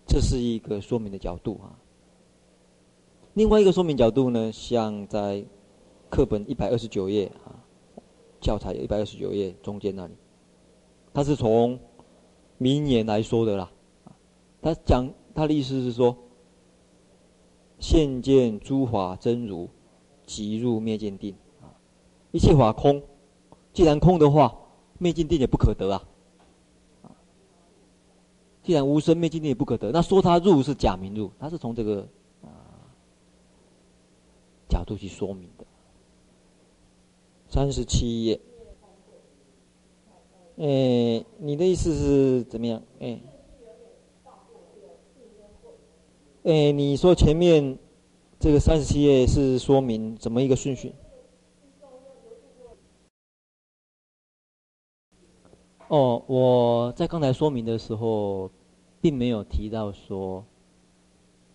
[0.08, 1.78] 这是一个说明的角度啊。
[3.36, 5.46] 另外一个说明角度呢，像在
[6.10, 7.54] 课本一百二十九页啊，
[8.42, 10.16] 教材有一百二十九页中间那里，
[11.14, 11.80] 他是从
[12.58, 13.70] 名言来说的啦。
[14.64, 16.18] 他讲他的意思是说，
[17.80, 19.70] 现见诸法真如，
[20.26, 21.76] 即入灭尽定啊，
[22.32, 23.04] 一切法空，
[23.74, 24.58] 既然空的话，
[24.98, 26.02] 灭尽定也不可得啊。
[28.64, 32.08] 既然无生灭尽定也不可得，那说他入是假名入，他是从这个
[32.42, 32.48] 啊
[34.70, 35.66] 角度去说明的。
[37.50, 38.40] 三十七页，
[40.56, 42.82] 哎，你的意思是怎么样？
[43.02, 43.20] 哎
[46.44, 47.78] 诶，你说前面
[48.38, 50.94] 这个三十七页是说明怎么一个顺序？
[55.88, 58.50] 哦，我在刚才说明的时候，
[59.00, 60.44] 并没有提到说，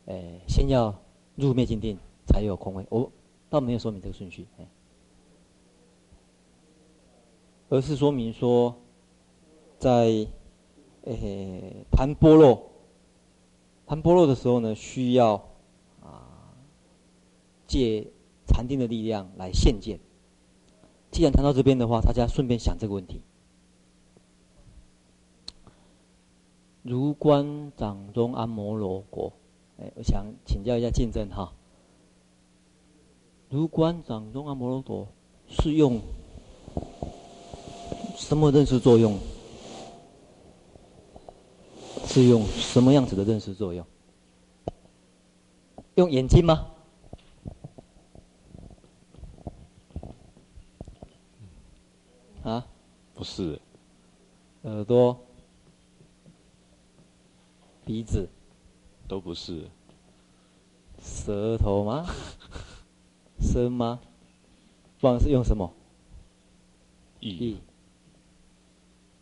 [0.07, 0.95] 诶，先要
[1.35, 3.13] 入灭尽定才有空位，我
[3.51, 4.47] 倒没有说明这个顺序，
[7.69, 8.75] 而是说明说，
[9.79, 10.27] 在
[11.03, 12.63] 诶谈般若，
[13.89, 15.37] 谈波罗的时候呢，需要
[16.03, 16.53] 啊
[17.67, 18.07] 借
[18.47, 19.99] 禅定的力量来现见。
[21.11, 23.23] 既然谈到这边的话，大家顺便想这个问题。
[26.83, 29.33] 如观掌中阿摩罗果，
[29.79, 31.55] 哎，我想请教一下见证哈。
[33.49, 35.09] 如观掌中阿摩罗果
[35.49, 35.99] 是用
[38.17, 39.19] 什么认识作用？
[42.09, 43.87] 是用什么样子的认识作用？
[45.97, 46.67] 用眼睛吗？
[52.43, 52.67] 啊？
[53.15, 53.61] 不是。
[54.63, 55.21] 耳朵。
[57.85, 58.27] 鼻子，
[59.07, 59.69] 都不是。
[61.03, 62.07] 舌头吗？
[63.39, 64.01] 身吗？
[64.99, 65.71] 不然是用什么？
[67.21, 67.59] 意。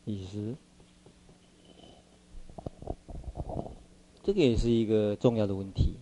[0.05, 0.55] 意识。
[4.27, 5.95] 这个也是一个重要的问题。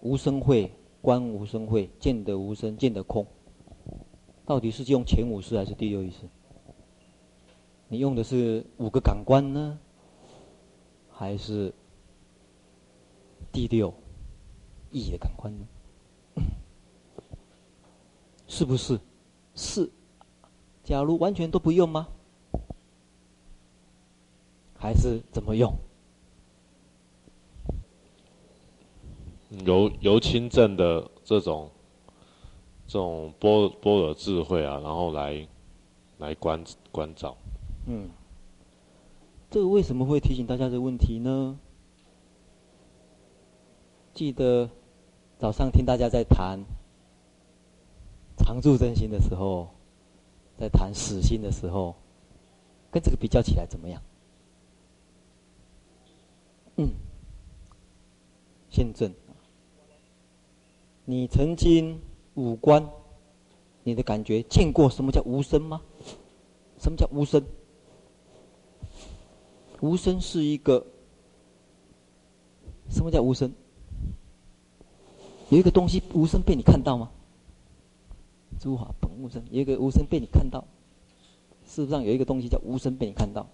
[0.00, 3.26] 无生慧，观无生慧，见得无生，见得空。
[4.46, 6.26] 到底是用前五识还是第六意识？
[7.88, 9.78] 你用的是五个感官呢，
[11.10, 11.70] 还是？
[13.52, 13.92] 第六
[14.90, 15.66] 意的感官呢？
[18.48, 18.98] 是不是？
[19.54, 19.90] 是。
[20.82, 22.08] 假如完全都不用吗？
[24.78, 25.70] 还是怎么用？
[29.50, 31.70] 由由亲证的这种
[32.86, 35.46] 这种波波尔智慧啊，然后来
[36.18, 37.36] 来关关照。
[37.86, 38.08] 嗯。
[39.48, 41.58] 这个为什么会提醒大家这个问题呢？
[44.12, 44.68] 记得
[45.38, 46.58] 早上听大家在谈
[48.36, 49.68] 常住真心的时候，
[50.58, 51.94] 在谈死心的时候，
[52.90, 54.02] 跟这个比较起来怎么样？
[56.76, 56.90] 嗯，
[58.68, 59.14] 现证，
[61.08, 62.00] 你曾经
[62.34, 62.84] 五官，
[63.84, 65.80] 你的感觉见过什么叫无声吗？
[66.78, 67.40] 什么叫无声？
[69.80, 70.84] 无声是一个，
[72.90, 73.52] 什么叫无声？
[75.48, 77.08] 有一个东西无声被你看到吗？
[78.58, 80.64] 诸法本无声，有一个无声被你看到，
[81.64, 83.46] 事实上有一个东西叫无声被你看到。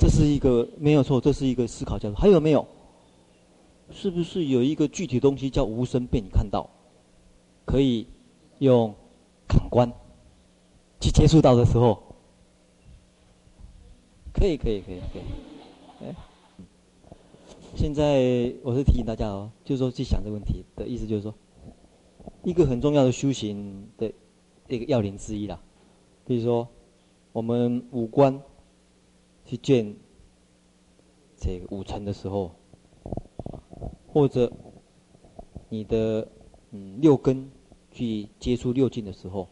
[0.00, 2.16] 这是一个没有错，这是一个思考角度。
[2.16, 2.66] 还有没有？
[3.92, 6.70] 是不是有一个具体东西叫无声被你看到？
[7.66, 8.06] 可以
[8.60, 8.94] 用
[9.46, 9.92] 感官
[11.00, 12.02] 去接触到的时候。
[14.32, 16.14] 可以可以可以可以，哎，
[17.76, 21.34] 现在我是提醒大家哦，就是说去想这个问题的意思，就是说，
[22.42, 24.10] 一个很重要的修行的
[24.68, 25.60] 一个要领之一啦。
[26.24, 26.66] 比如说，
[27.32, 28.40] 我们五官
[29.50, 29.96] 去见
[31.36, 32.52] 这个五尘的时候，
[34.06, 34.52] 或者
[35.68, 36.28] 你的
[36.70, 37.50] 嗯六根
[37.90, 39.48] 去接触六境的时候，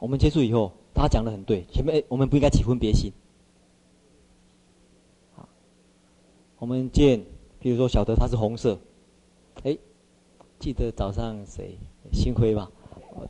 [0.00, 0.72] 我们接触以后。
[0.94, 3.10] 他讲的很对，前面我们不应该起分别心。
[6.58, 7.24] 我们见，
[7.58, 8.78] 比如说晓得它是红色，
[9.62, 9.76] 哎，
[10.58, 11.78] 记得早上谁
[12.12, 12.70] 星辉吧？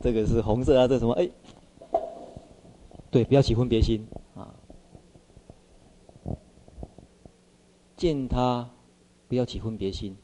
[0.01, 1.13] 这个是红色啊，这什么？
[1.13, 1.29] 哎，
[3.13, 4.51] 对，不要起分别心啊。
[7.95, 8.67] 见他
[9.27, 10.15] 不要起分别心，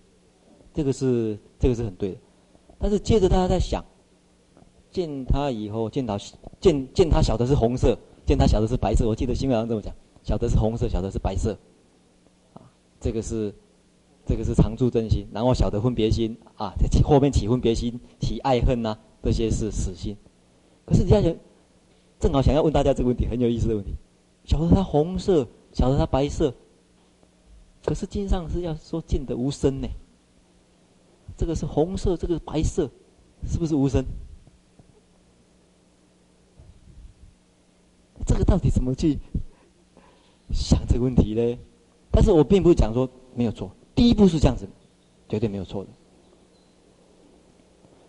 [0.73, 2.17] 这个是这个是很对的，
[2.79, 3.85] 但是接着大家在想。
[4.91, 6.17] 见他以后，见他
[6.59, 9.07] 见见他晓得是红色，见他晓得是白色。
[9.07, 11.55] 我记得新闻上这么讲，晓得是红色，晓得是白色，
[12.55, 12.65] 啊，
[12.99, 13.53] 这个是
[14.25, 20.17] 这个是常住真心，然后晓得分别心啊，在后面起分别心，起爱恨呐、这些是死心。
[20.87, 21.21] 可是底下
[22.19, 23.95] 正好想要问大家这个问题，很有意思的问题：
[24.43, 26.53] 晓得它红色，晓得它白色，
[27.85, 29.87] 可是经上是要说见得无声呢。
[31.37, 32.89] 这个是红色，这个是白色，
[33.47, 34.03] 是不是无声？
[38.25, 39.17] 这个到底怎么去
[40.51, 41.57] 想这个问题呢？
[42.11, 44.67] 但是我并不是讲说没有错，第一步是这样子，
[45.29, 45.89] 绝对没有错的。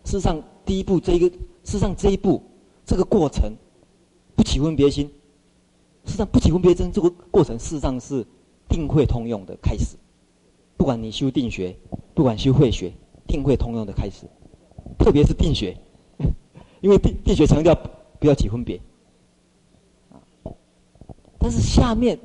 [0.04, 2.42] 事实上，第一步这一个，事实上这一步
[2.84, 3.52] 这个过程
[4.40, 5.06] 不起分别心，
[6.06, 8.26] 事实上不起分别心这个过程，事实上是
[8.70, 9.98] 定慧通用的开始。
[10.78, 11.76] 不管你修定学，
[12.14, 12.90] 不管修慧学，
[13.26, 14.24] 定慧通用的开始，
[14.98, 15.76] 特别是定学，
[16.80, 17.78] 因为定定学强调
[18.18, 18.80] 不要起分别。
[21.38, 22.18] 但是下面，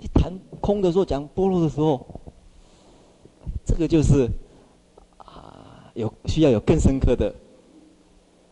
[0.00, 2.04] 你谈空的时候，讲波罗的时候，
[3.64, 4.28] 这个就是
[5.18, 7.32] 啊，有需要有更深刻的，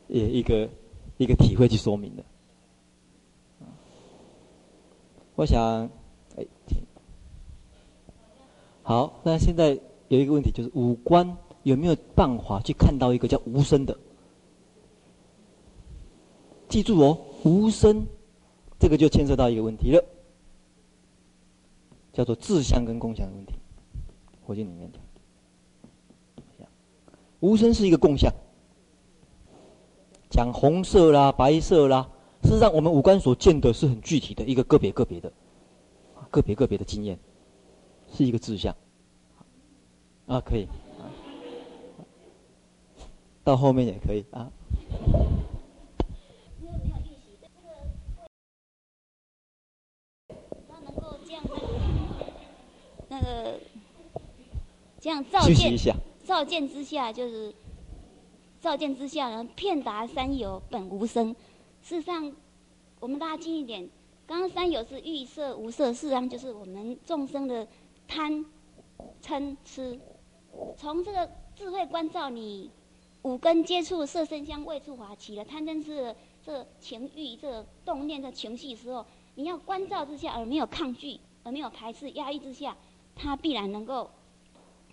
[0.06, 0.68] 也一个
[1.18, 2.24] 一个体会去说明的。
[5.34, 5.88] 我想，
[6.36, 6.46] 哎，
[8.82, 13.96] 好，那现在有一个问题，就是五官有没有办法去看到一个叫无声的？
[16.68, 17.18] 记住哦。
[17.44, 18.04] 无声，
[18.80, 20.04] 这个就牵涉到一个问题了，
[22.12, 23.54] 叫做自相跟共相的问题。
[24.44, 24.90] 佛经里面
[26.58, 26.66] 讲，
[27.38, 28.28] 无声是一个共相，
[30.30, 32.08] 讲红色啦、白色啦，
[32.42, 35.32] 事实上我们五官所见的是很具体的一个个别个别的，
[36.30, 37.18] 个别个别的经验，
[38.12, 38.74] 是一个志向。
[40.26, 40.68] 啊，可以，
[43.42, 44.50] 到后面也可以啊。
[53.08, 53.58] 那个
[55.00, 55.74] 这样照见，
[56.26, 57.54] 照见之下就是
[58.60, 61.34] 照见之下呢，遍达三有本无生。
[61.82, 62.34] 事实上，
[63.00, 63.88] 我们拉近一点，
[64.26, 67.66] 刚刚三有是欲色无色，事实上就是我们众生的
[68.06, 68.44] 贪、
[69.22, 69.98] 嗔、痴。
[70.76, 72.70] 从这个智慧关照你
[73.22, 79.06] 五根接触色声香味触法起了贪嗔痴的这情欲、这动念的情绪时候，
[79.36, 82.76] 你要关照之下而没有抗拒，而没有排斥、压抑之下。
[83.20, 84.08] 它必然能够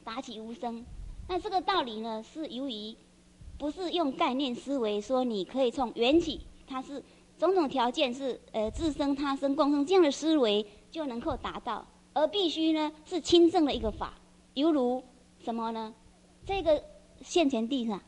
[0.04, 0.84] 达起无声，
[1.28, 2.96] 那这个道理呢，是由于
[3.58, 7.02] 不是用概念思维说你可以从缘起，它是
[7.38, 14.14] 种种条件是呃自生他生共生这样的思维就能够达到，而必须呢是亲证的一个法，
[14.54, 15.04] 犹如
[15.44, 15.94] 什么呢？
[16.46, 16.82] 这个
[17.22, 18.00] 现前地上，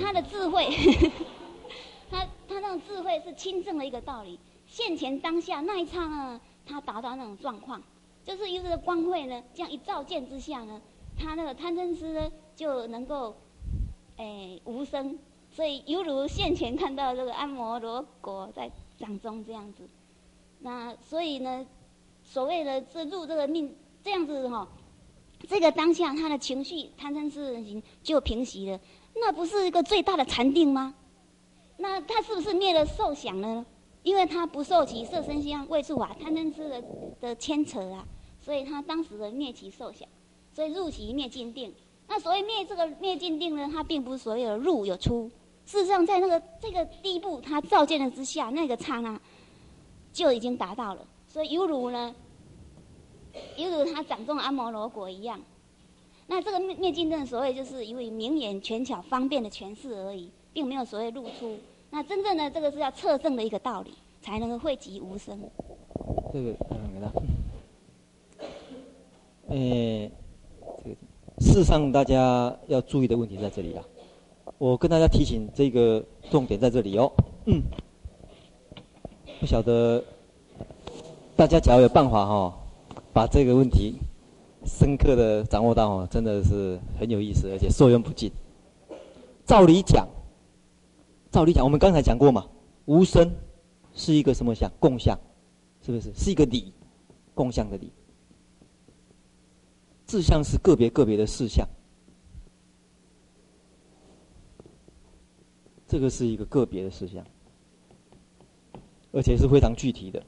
[0.00, 0.68] 他的智慧，
[2.10, 7.82] 他他那种智慧是亲证的一个道理，现前当下那一刹那，他达到那种状况。
[8.24, 10.80] 就是因为这个光慧呢，这样一照见之下呢，
[11.18, 13.36] 他那个贪嗔痴呢就能够，
[14.16, 15.18] 诶、欸、无声，
[15.50, 19.88] 所以犹如现前看到这个阿摩罗果在掌中这样子。
[20.60, 21.66] 那所以呢，
[22.22, 24.68] 所谓的这入这个命这样子哈、哦，
[25.48, 28.80] 这个当下他的情绪贪嗔痴就平息了，
[29.14, 30.94] 那不是一个最大的禅定吗？
[31.76, 33.66] 那他是不是灭了受想呢？
[34.02, 36.84] 因为他不受其色声香味触法贪嗔痴的
[37.20, 38.06] 的牵扯啊。
[38.40, 40.06] 所以他当时的灭其受想，
[40.52, 41.72] 所以入其灭尽定。
[42.06, 45.30] 那所谓灭这个灭尽定呢，它并不是所谓的入有出。
[45.66, 49.18] 事实上，在那个这个第一步，它照见了之下，那个刹那
[50.12, 51.06] 就已经达到了。
[51.26, 52.14] 所以犹如呢，
[53.56, 55.40] 犹如他掌中阿摩罗果一样。
[56.26, 61.58] 那这个灭灭尽定，所谓就是一位明眼权巧方便的诠释而已，并没有所谓入出。
[61.90, 65.38] 那真正的这个是要测证的一个道理，才能够惠及无生。
[66.32, 67.10] 这个嗯，给他。
[71.44, 73.84] 事实上大家要注意的问题在这里啊。
[74.56, 77.12] 我跟大家提醒，这个重点在这里哦。
[77.44, 77.62] 嗯，
[79.38, 80.02] 不晓得
[81.36, 82.54] 大家假如有办法哈、哦，
[83.12, 83.96] 把这个问题
[84.64, 88.32] 深刻的掌握到哦，真的是很有意思，而且受用不尽。
[89.44, 90.08] 照理讲，
[91.30, 92.46] 照理讲，我们刚才讲过嘛，
[92.86, 93.30] 无声
[93.92, 94.70] 是一个什么相？
[94.80, 95.16] 共相，
[95.84, 96.10] 是不是？
[96.14, 96.72] 是一个理，
[97.34, 97.92] 共相的理。
[100.06, 101.66] 志向是个别个别的事项，
[105.86, 107.24] 这个是一个个别的事项，
[109.12, 110.22] 而且是非常具体的。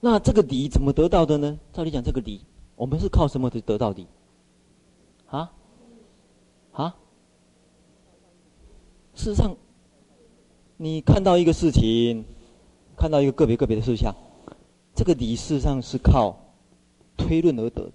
[0.00, 1.58] 那这个理怎么得到的呢？
[1.72, 2.40] 照理讲，这个理
[2.74, 4.06] 我们是靠什么得到的？
[5.26, 5.52] 啊？
[6.72, 6.96] 啊？
[9.14, 9.54] 事实上，
[10.78, 12.24] 你看到一个事情，
[12.96, 14.14] 看到一个个别个别的事项。
[15.00, 16.38] 这个理事实上是靠
[17.16, 17.92] 推论而得的。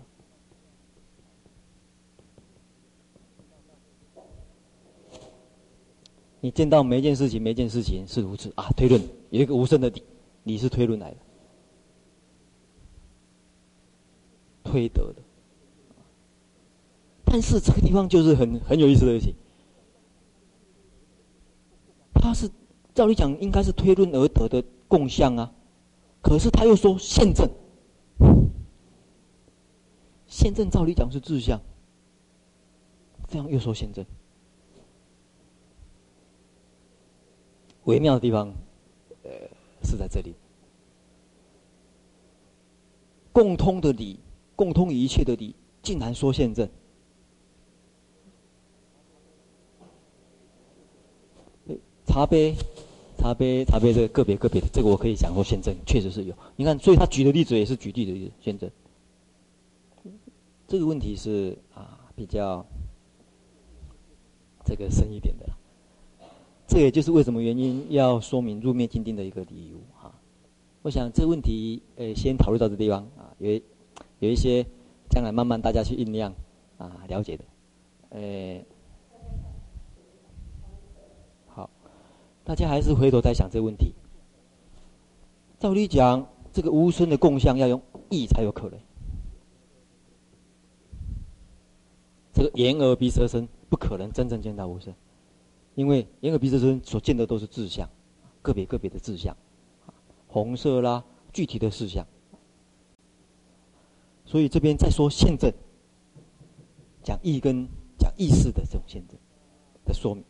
[6.39, 8.99] 你见到每一件事情，每件事情是如此啊，推论
[9.29, 10.01] 有一个无声的理，
[10.45, 11.17] 理是推论来的，
[14.63, 15.21] 推得的。
[17.23, 19.35] 但是这个地方就是很很有意思的事情，
[22.15, 22.49] 他是
[22.95, 25.53] 照理讲应该是推论而得的共相啊，
[26.25, 27.47] 可是他又说现证，
[30.25, 31.61] 现证照理讲是自相，
[33.27, 34.03] 这样又说现证。
[37.83, 38.51] 微妙的地方，
[39.21, 39.29] 呃，
[39.83, 40.33] 是在这里。
[43.31, 44.19] 共通的理，
[44.55, 46.67] 共通一切的理，竟然说现证。
[52.03, 52.55] 茶杯，
[53.25, 56.35] 茶杯，茶杯，这个个别个别的，这个我可以讲说现证，确实是有。
[56.55, 58.69] 你看，所以他举的例子也是举例的例子，现证。
[60.67, 62.63] 这个问题是啊，比较
[64.63, 65.49] 这个深一点的。
[66.67, 70.13] 这也就是为什么原因要说明入灭静定的一个理由哈。
[70.83, 73.59] 我想这个问题呃先讨论到这地方啊，有
[74.19, 74.63] 有一些
[75.09, 76.31] 将来慢慢大家去酝酿
[76.77, 77.43] 啊了解的，
[78.09, 78.63] 呃，
[82.45, 83.93] 大家还是回头再想这个问题。
[85.57, 88.79] 照理讲，这个无声的共相要用意才有可能，
[92.31, 94.93] 这个眼耳鼻舌身不可能真正见到无声。
[95.73, 97.89] 因为眼耳鼻舌身所见的都是自相，
[98.43, 99.35] 个别个别的自相，
[100.27, 102.05] 红色啦，具体的事项。
[104.23, 105.51] 所以这边再说现证，
[107.01, 107.67] 讲意跟
[107.97, 109.17] 讲意识的这种现证
[109.83, 110.23] 的说明。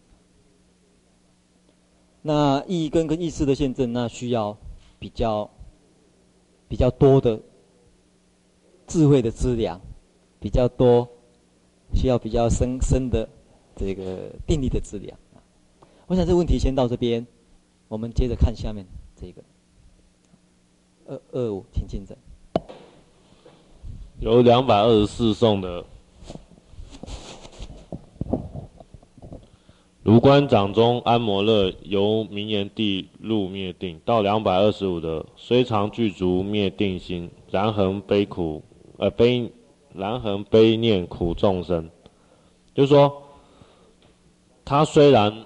[2.28, 4.57] 那意根跟跟意识的现证，那需要
[4.97, 5.47] 比较
[6.67, 7.39] 比较多的
[8.88, 9.80] 智慧的资粮，
[10.39, 11.07] 比较多
[11.93, 13.30] 需要比较深深的
[13.76, 15.15] 这个定力的资粮。
[16.07, 17.23] 我想这个问题先到这边，
[17.88, 18.84] 我们接着看下面
[19.15, 19.43] 这个
[21.05, 22.17] 二二五，请进展。
[24.19, 25.86] 有两百二十四送的
[30.05, 38.61] 如观掌中安摩乐，由名言地入灭定，到两百二十五的虽常具足灭定心，然恒悲苦，
[38.97, 39.51] 呃悲，
[39.95, 41.89] 然恒悲念苦众生。
[42.75, 43.23] 就是说，
[44.63, 45.45] 他虽然。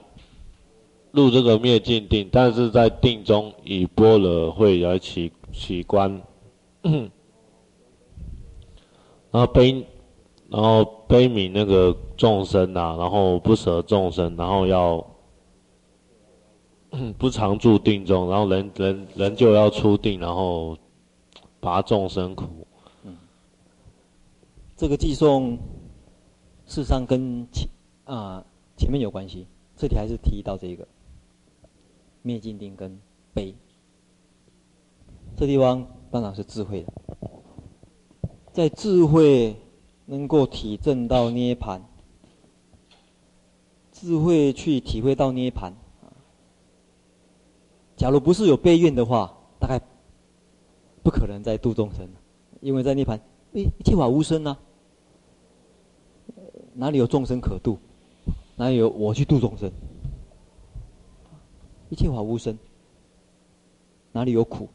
[1.12, 6.22] 入这个灭尽定，但是在定中以波罗慧来起起观，
[6.84, 7.10] 然
[9.32, 9.84] 后悲，
[10.50, 15.06] 然后悲悯那个众生啊，然后不舍众生，然后要
[17.18, 20.78] 不常住定中，然后人人人就要出定，然后
[21.60, 22.46] 拔众生苦。
[24.76, 25.58] 这个偈颂
[26.66, 27.68] 事实上跟前
[28.06, 28.44] 啊
[28.78, 29.46] 前面有关系，
[29.76, 30.88] 这里还是提到这个。
[32.22, 33.00] 灭尽定跟
[33.34, 33.56] 悲，
[35.38, 36.94] 这地方当然是智慧的，
[38.52, 39.56] 在智慧
[40.10, 41.80] 能够体证到涅槃，
[43.92, 45.72] 智慧去体会到涅槃。
[47.96, 49.80] 假如不是有悲愿的话，大概
[51.04, 52.10] 不可能再度众生，
[52.60, 53.20] 因为在涅槃，
[53.54, 54.58] 一一切法无生啊，
[56.74, 57.78] 哪里有众生可度？
[58.56, 59.72] 哪里有我去度众生？
[61.92, 62.58] 一切法无生，
[64.12, 64.68] 哪里有苦？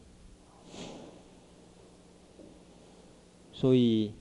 [3.53, 4.13] 所以，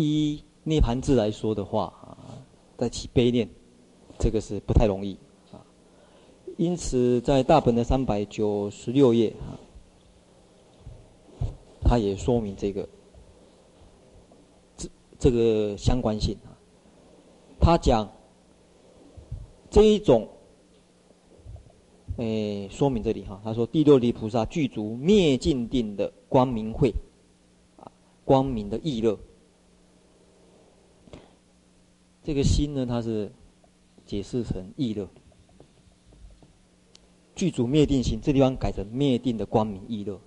[0.00, 2.16] 依涅槃智来说的话啊，
[2.76, 3.48] 在起悲念，
[4.18, 5.16] 这个是不太容易
[5.52, 5.60] 啊。
[6.56, 9.54] 因此，在大本的三百九十六页啊，
[11.82, 12.88] 他也说明这个
[14.76, 14.88] 这
[15.18, 16.56] 这个相关性啊。
[17.60, 18.10] 他讲。
[19.72, 20.26] 这一种，
[22.16, 26.92] 诶，说明这里哈，他说第六地菩萨具足灭尽定的光明慧，
[27.76, 27.86] 啊，
[28.24, 29.16] 光明的意乐。
[32.30, 33.28] 这个心呢，它是
[34.06, 35.08] 解释成意乐，
[37.34, 40.20] 具足灭定心，这地方改成灭定的光明意乐。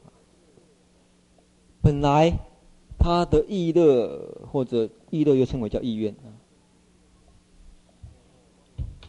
[1.81, 2.33] 本来
[2.99, 4.19] 他的意乐
[4.51, 6.13] 或者意乐又称为叫意愿。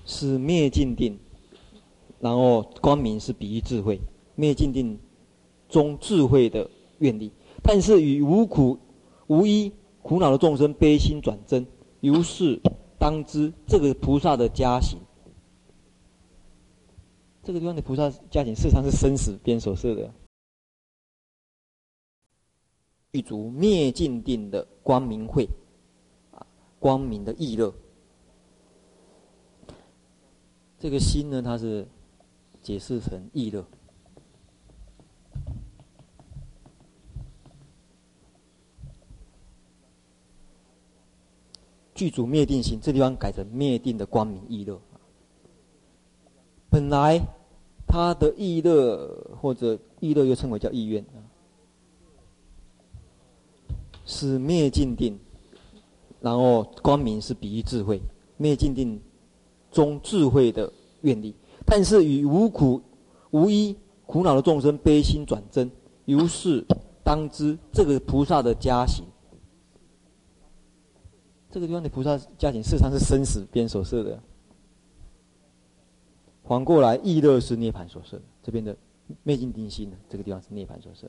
[0.07, 1.18] 是灭尽定，
[2.20, 3.99] 然后光明是比喻智慧，
[4.36, 4.97] 灭尽定
[5.68, 6.70] 中智慧的
[7.01, 8.78] 愿力，但是与无苦、
[9.26, 11.66] 无依、苦恼的众生悲心转真，
[12.01, 12.61] 如是
[13.05, 14.98] 当知这个菩萨的家行。
[17.42, 20.11] 这个地方的菩萨家行，事实上是生死边所设的。
[23.12, 25.46] 具足灭尽定的光明会，
[26.30, 26.46] 啊，
[26.80, 27.74] 光明的意乐。
[30.78, 31.86] 这个心呢，它是
[32.62, 33.66] 解释成意乐。
[41.95, 44.80] 具足灭定心，这地方改成灭定的光明意乐。
[46.68, 47.20] 本来
[47.86, 51.05] 他的意乐或者意乐又称为叫意愿，
[54.05, 55.16] 是灭尽定，
[56.20, 58.01] 然后光明是比喻智慧，
[58.36, 59.01] 灭尽定
[59.70, 60.72] 中智慧的
[61.03, 61.32] 愿力，
[61.64, 62.82] 但是与无苦
[63.30, 65.70] 无依苦恼的众生悲心转真，
[66.05, 66.64] 如是
[67.05, 69.05] 当知这个菩萨的加行。
[71.55, 74.20] 这个地方的菩萨加行，事实上是生死边所设的。
[76.42, 78.24] 反过来，意乐是涅槃所设的。
[78.42, 78.76] 这边的
[79.22, 81.09] 灭尽定心的，这个地方是涅槃所设。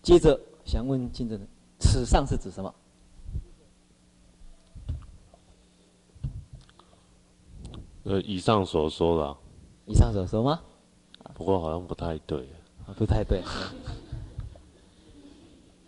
[0.00, 1.46] 接着想问金正的，
[1.78, 2.74] 此上是指什么？
[8.12, 9.36] 呃，以上所说的，
[9.86, 10.60] 以上所说吗？
[11.32, 12.46] 不过好像不太对，
[12.94, 13.42] 不太对。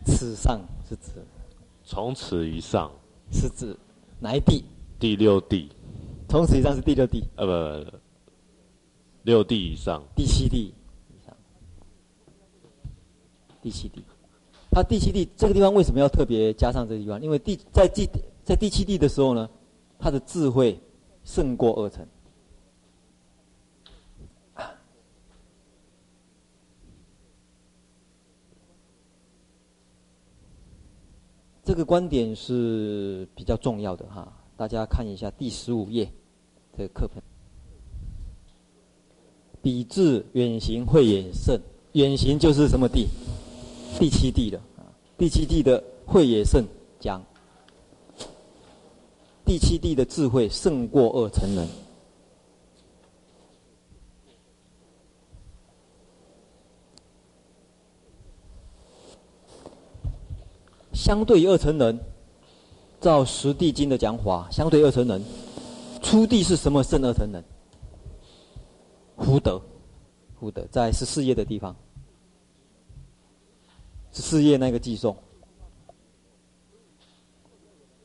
[0.07, 0.59] 此上
[0.89, 1.23] 是指
[1.85, 2.91] 从此以上，
[3.31, 3.77] 是指
[4.21, 4.65] 哪一地？
[4.99, 5.71] 第六地。
[6.27, 7.25] 从此以上是第六地？
[7.37, 7.97] 呃，不，不，不，
[9.25, 10.03] 六地以上。
[10.17, 10.73] 第七地
[11.11, 11.37] 以上。
[13.61, 14.03] 第七地，
[14.71, 17.21] 它第七地这个地方为什么要特别加上这个地方？
[17.21, 18.09] 因为第在第
[18.43, 19.47] 在第七地的时候呢，
[19.99, 20.81] 它的智慧。
[21.27, 22.07] 胜过二乘，
[31.65, 34.31] 这个观点是比较重要的哈。
[34.57, 36.09] 大家看一下第十五页
[36.77, 37.23] 这个课本，
[39.63, 41.59] 彼智远行慧也胜，
[41.93, 43.09] 远行就是什么地？
[43.99, 44.85] 第七地的啊，
[45.17, 46.63] 第七地的慧也胜
[47.01, 47.23] 讲。
[49.47, 51.67] 第七地的智慧胜过二乘人，
[61.05, 62.01] 相对于二乘人，
[62.99, 65.23] 照《十地经》的讲法，相对二乘人，
[66.01, 67.45] 初地是什么胜二乘人？
[69.19, 69.61] 福德，
[70.41, 71.77] 福德在十四页的地方，
[74.13, 75.15] 十四页那个寄送。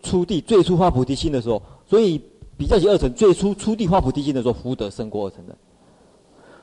[0.03, 2.21] 初地最初发菩提心的时候，所以
[2.57, 5.55] 比较起二乘，最初初地发菩提心的时候，福德胜过二乘人。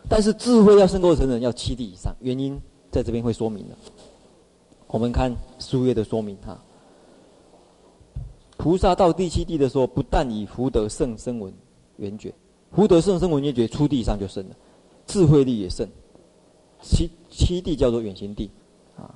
[0.07, 2.14] 但是智慧要胜过二乘人，要七地以上。
[2.20, 2.61] 原因
[2.91, 3.76] 在这边会说明了。
[4.89, 6.59] 我们看书页的说明哈。
[8.57, 11.53] 菩萨到第七地的时候，不但以福德胜生闻
[11.97, 12.32] 缘觉，
[12.72, 14.57] 福德胜生闻缘觉，初地以上就胜了，
[15.07, 15.87] 智慧力也胜。
[16.80, 18.51] 七七地叫做远行地，
[18.97, 19.14] 啊，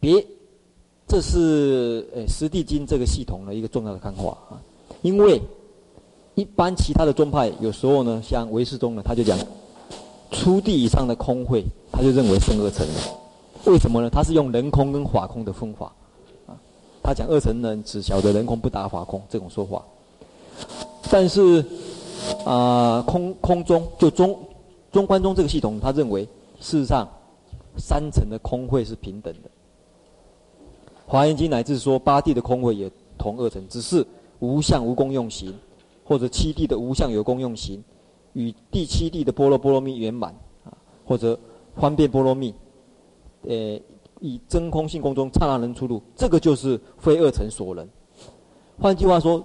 [0.00, 0.24] 别。
[1.06, 4.56] 这是呃《十地经》这个系统的一个重要的看法啊，
[5.02, 5.40] 因为
[6.34, 9.38] 一般其他的宗派有时候呢，像唯识宗呢，他就讲
[10.30, 11.62] 初地以上的空慧，
[11.92, 12.96] 他就认为胜二乘人。
[13.66, 14.10] 为什么呢？
[14.10, 15.92] 他是用人空跟法空的分法
[16.46, 16.52] 啊，
[17.02, 19.82] 他讲二乘人只晓得人空不达法空这种说法。
[21.10, 21.64] 但是
[22.44, 24.38] 啊、空空中就中
[24.92, 26.24] 中观宗这个系统，他认为
[26.60, 27.06] 事实上
[27.76, 29.50] 三乘的空会是平等的。
[31.06, 34.06] 华严经乃至说八地的空会也同二乘，只是
[34.38, 35.52] 无相无功用行，
[36.04, 37.82] 或者七地的无相有功用行，
[38.32, 40.34] 与第七地的波罗波罗蜜圆满
[40.64, 40.72] 啊，
[41.04, 41.38] 或者
[41.76, 42.54] 方便波罗蜜，
[43.48, 43.80] 呃，
[44.20, 47.88] 以真空性空中刹那能出入，这个就是非二乘所能。
[48.78, 49.44] 换句话说，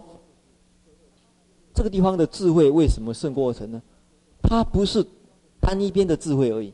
[1.74, 3.82] 这个地方的智慧为什么胜过二乘呢？
[4.42, 5.06] 它不是
[5.60, 6.74] 单一边的智慧而已，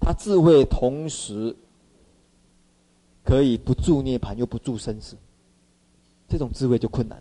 [0.00, 1.56] 它智慧同时。
[3.28, 5.16] 可以不住涅槃又不住生死，
[6.28, 7.20] 这种智慧就困难。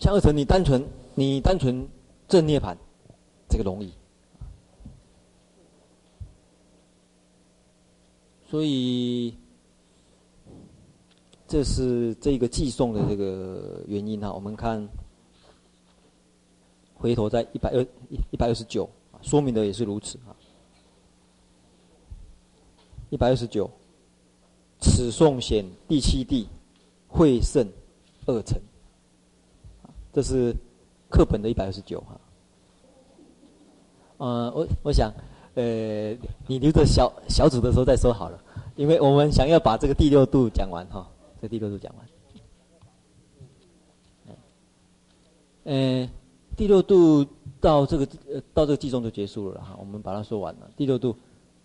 [0.00, 1.88] 像二乘，你单纯你单纯
[2.26, 2.76] 证涅槃，
[3.48, 3.92] 这个容易。
[8.58, 9.32] 所以，
[11.46, 14.32] 这是这个寄送的这个原因哈。
[14.32, 14.88] 我们看，
[16.96, 17.80] 回头在一百二
[18.32, 18.90] 一百二十九，
[19.22, 20.34] 说明的也是如此啊。
[23.10, 23.70] 一百二十九，
[24.80, 26.48] 此送显第七地
[27.06, 27.64] 会胜
[28.26, 28.60] 二乘，
[30.12, 30.52] 这是
[31.08, 32.20] 课本的一百二十九哈。
[34.18, 35.14] 嗯，我我想，
[35.58, 38.40] 呃，你留着小小组的时候再说好了。
[38.76, 41.04] 因为我们想要把这个第六度讲完哈，
[41.42, 42.06] 这第六度讲完。
[45.64, 46.08] 嗯，
[46.56, 47.26] 第六度
[47.60, 50.70] 到这个呃到这个季中就结束了哈，我们把它说完了。
[50.76, 51.12] 第六度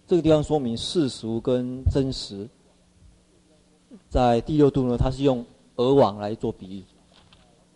[0.08, 2.50] 这个地方说明世俗跟真实，
[4.10, 6.84] 在第六度呢，它是用鹅网来做比喻，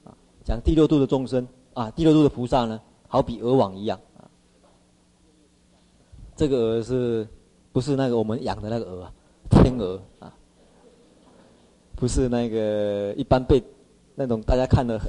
[0.03, 3.99] 啊，讲第六度的众生啊，第六度的菩萨呢，好比鹅网一样，
[6.37, 7.27] 这个鹅是
[7.73, 9.11] 不是那个我们养的那个鹅？
[9.49, 10.31] 天鹅啊，
[11.95, 13.63] 不是那个一般被
[14.13, 14.99] 那种大家看的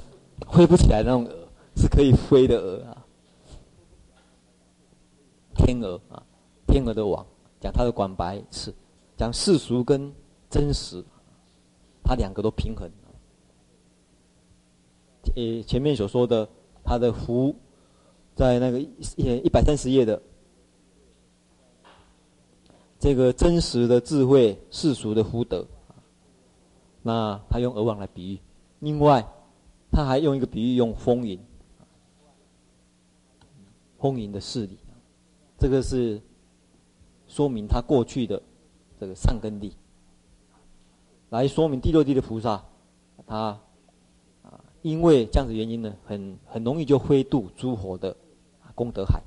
[0.51, 3.05] 飞不起来的那种鹅，是可以飞的鹅啊。
[5.55, 6.23] 天鹅啊，
[6.67, 7.27] 天鹅的网，
[7.61, 8.73] 讲它的广白是
[9.15, 10.11] 讲世俗跟
[10.49, 11.05] 真实，
[12.03, 12.91] 它两个都平衡。
[15.37, 16.49] 呃，前面所说的
[16.83, 17.55] 它的福，
[18.35, 18.97] 在那个一
[19.45, 20.23] 一百三十页的。
[22.99, 25.65] 这个真实的智慧，世俗的福德，
[27.03, 28.39] 那他用鹅网来比喻。
[28.81, 29.25] 另外，
[29.93, 31.39] 他还用一个比喻，用风云，
[33.99, 34.77] 风云的势力，
[35.59, 36.21] 这个是
[37.29, 38.43] 说明他过去的
[38.99, 39.73] 这个善根力，
[41.31, 42.65] 来说明第六地的菩萨，
[43.29, 43.61] 他
[44.43, 48.17] 啊，因为这样子原因呢，很很容易就灰度诸佛的
[48.75, 49.23] 功德海。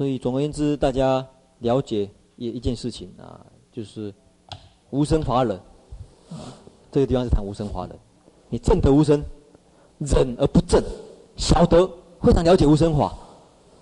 [0.00, 1.28] 所以总而言之，大家
[1.58, 4.10] 了解一一件事情啊，就是
[4.88, 5.60] 无生法忍。
[6.90, 7.94] 这个地方是谈无生法忍。
[8.48, 9.22] 你正得无生，
[9.98, 10.82] 忍而不正，
[11.36, 11.86] 晓得
[12.22, 13.14] 非常了解无生法，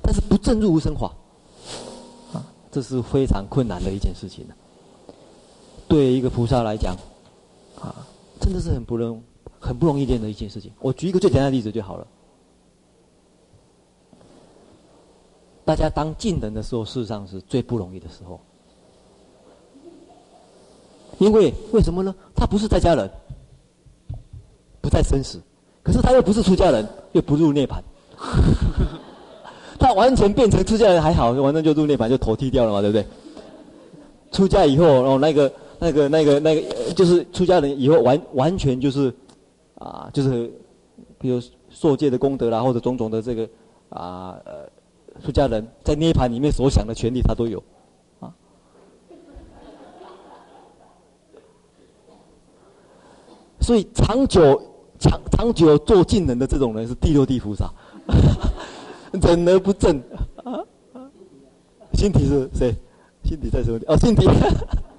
[0.02, 1.14] 但是不正入无生法，
[2.32, 2.42] 啊，
[2.72, 4.44] 这是非常困难的一件事情。
[5.86, 6.96] 对一个菩萨来讲，
[7.80, 7.94] 啊，
[8.40, 9.22] 真的是很不容
[9.60, 10.72] 很不容易练的一件事情。
[10.80, 12.04] 我举一个最简单的例子就好了。
[15.68, 18.40] 大家当近人的时候，事实上是最不容易的时候，
[21.18, 22.14] 因为为什么呢？
[22.34, 23.10] 他不是在家人，
[24.80, 25.38] 不在生死，
[25.82, 27.82] 可是他又不是出家人，又不入涅槃，
[29.78, 33.06] 他完全变成出家人还好，完全就入涅槃就头剃掉了嘛，对不对？
[34.32, 39.14] 出家以后，然后那个那个那个那个，就是出家人以后完完全就是
[39.74, 40.50] 啊，就是
[41.18, 41.38] 比如
[41.68, 43.46] 受戒的功德啦，或者种种的这个
[43.90, 44.66] 啊呃。
[45.24, 47.62] 出家人在涅槃里面所想的权利，他都有，
[48.20, 48.32] 啊，
[53.60, 54.60] 所以长久
[54.98, 57.72] 长长久做近人的这种人是第六地菩萨，
[59.12, 60.00] 忍而不正，
[61.94, 62.74] 心体是谁？
[63.24, 63.86] 心体在什么地？
[63.86, 64.26] 哦，心体，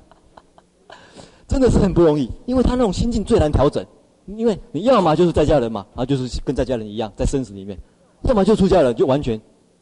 [1.48, 3.84] 真的是很不容易，因为他那种心境最难调整，
[4.28, 7.80] 因为你要么就是在家人嘛，然后就是跟在家人一样在生死里面，
[8.24, 9.40] 要么就出家人就完全。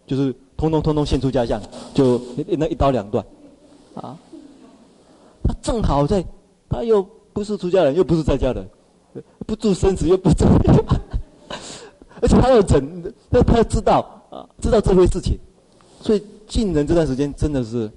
[0.07, 1.61] 就是通通通通现出家相，
[1.93, 2.19] 就
[2.57, 3.23] 那一刀两断，
[3.93, 4.17] 啊，
[5.43, 6.25] 他正好在，
[6.69, 8.65] 他又不是出家人，又不是在家人，
[9.45, 10.45] 不住生死又不住，
[12.21, 13.99] 而且他要整，他他要知道
[14.31, 15.37] 啊，知道这回事情，
[16.01, 17.91] 所以进人这段时间真的是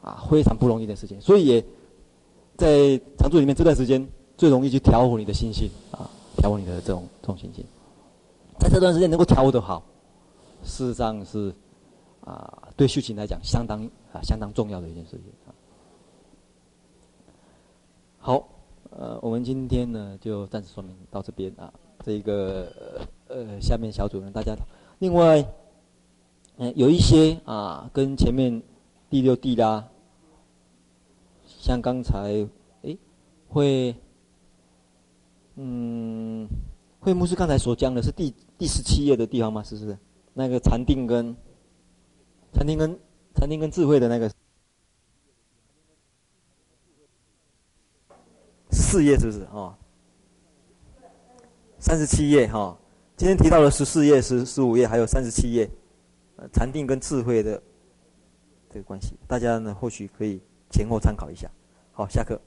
[0.00, 1.64] 啊非常不容易的事情，所以也
[2.56, 7.64] 在常住里面这段时间最容易去调和你的心性啊，调和你的这种这种心性，
[8.60, 9.82] 在这段时间能够调和的好。
[10.62, 11.54] 事实上是，
[12.24, 15.54] 啊，对修行来讲相当啊相当重要的一件事情啊。
[18.18, 18.48] 好，
[18.90, 21.72] 呃，我们今天呢就暂时说明到这边啊。
[22.02, 22.72] 这个
[23.28, 24.54] 呃下面小组呢大家，
[25.00, 25.44] 另外，
[26.56, 28.62] 嗯，有一些啊跟前面
[29.10, 29.86] 第六地啦，
[31.44, 32.46] 像刚才
[32.82, 32.98] 诶
[33.48, 33.94] 会，
[35.56, 36.48] 嗯，
[37.00, 39.62] 会牧师刚才所讲的是第第十七页的地方吗？
[39.62, 39.98] 是不是？
[40.40, 41.36] 那个禅定跟
[42.54, 42.98] 禅定跟
[43.34, 44.32] 禅定跟智慧的那个
[48.70, 49.76] 四页是不是哦？
[51.78, 52.74] 三十七页哈，
[53.18, 55.68] 今天提到了十四页、十十五页，还有三十七页，
[56.54, 57.62] 禅定跟智慧的
[58.70, 61.50] 这个关系，大家呢或许可以前后参考一下。
[61.92, 62.40] 好，下课。